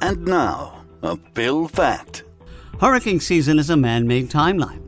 And 0.00 0.24
now, 0.24 0.84
a 1.02 1.16
Phil 1.34 1.66
fact. 1.66 2.22
Hurricane 2.80 3.18
season 3.18 3.58
is 3.58 3.70
a 3.70 3.76
man 3.76 4.06
made 4.06 4.30
timeline. 4.30 4.84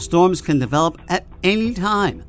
Storms 0.00 0.40
can 0.40 0.58
develop 0.58 0.98
at 1.10 1.26
any 1.42 1.74
time. 1.74 2.24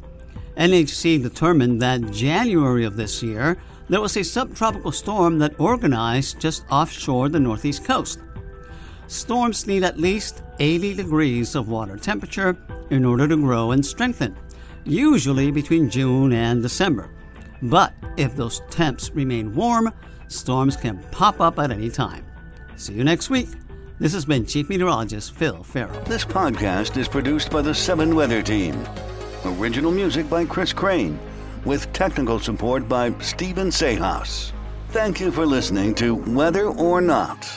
NHC 0.57 1.21
determined 1.21 1.81
that 1.81 2.11
January 2.11 2.83
of 2.83 2.95
this 2.95 3.21
year, 3.21 3.57
there 3.89 4.01
was 4.01 4.17
a 4.17 4.23
subtropical 4.23 4.91
storm 4.91 5.37
that 5.39 5.59
organized 5.59 6.39
just 6.39 6.65
offshore 6.71 7.29
the 7.29 7.39
northeast 7.39 7.85
coast. 7.85 8.19
Storms 9.07 9.67
need 9.67 9.83
at 9.83 9.99
least 9.99 10.41
80 10.59 10.95
degrees 10.95 11.55
of 11.55 11.69
water 11.69 11.95
temperature 11.95 12.57
in 12.89 13.05
order 13.05 13.27
to 13.27 13.37
grow 13.37 13.71
and 13.71 13.85
strengthen, 13.85 14.35
usually 14.83 15.51
between 15.51 15.89
June 15.89 16.33
and 16.33 16.61
December. 16.61 17.11
But 17.61 17.93
if 18.17 18.35
those 18.35 18.61
temps 18.69 19.11
remain 19.11 19.53
warm, 19.53 19.93
storms 20.27 20.75
can 20.75 20.97
pop 21.11 21.39
up 21.39 21.59
at 21.59 21.71
any 21.71 21.89
time. 21.89 22.25
See 22.75 22.93
you 22.93 23.03
next 23.03 23.29
week. 23.29 23.49
This 23.99 24.13
has 24.13 24.25
been 24.25 24.45
Chief 24.45 24.69
Meteorologist 24.69 25.33
Phil 25.33 25.63
Ferro. 25.63 26.03
This 26.05 26.25
podcast 26.25 26.97
is 26.97 27.07
produced 27.07 27.51
by 27.51 27.61
the 27.61 27.73
7 27.73 28.15
Weather 28.15 28.41
Team. 28.41 28.75
Original 29.47 29.91
music 29.91 30.29
by 30.29 30.43
Chris 30.43 30.73
Crane, 30.73 31.17
with 31.63 31.91
technical 31.93 32.37
support 32.37 32.89
by 32.89 33.17
Steven 33.19 33.69
Sejas. 33.69 34.51
Thank 34.89 35.21
you 35.21 35.31
for 35.31 35.45
listening 35.45 35.95
to 35.95 36.15
Weather 36.15 36.67
or 36.67 36.99
Not. 36.99 37.47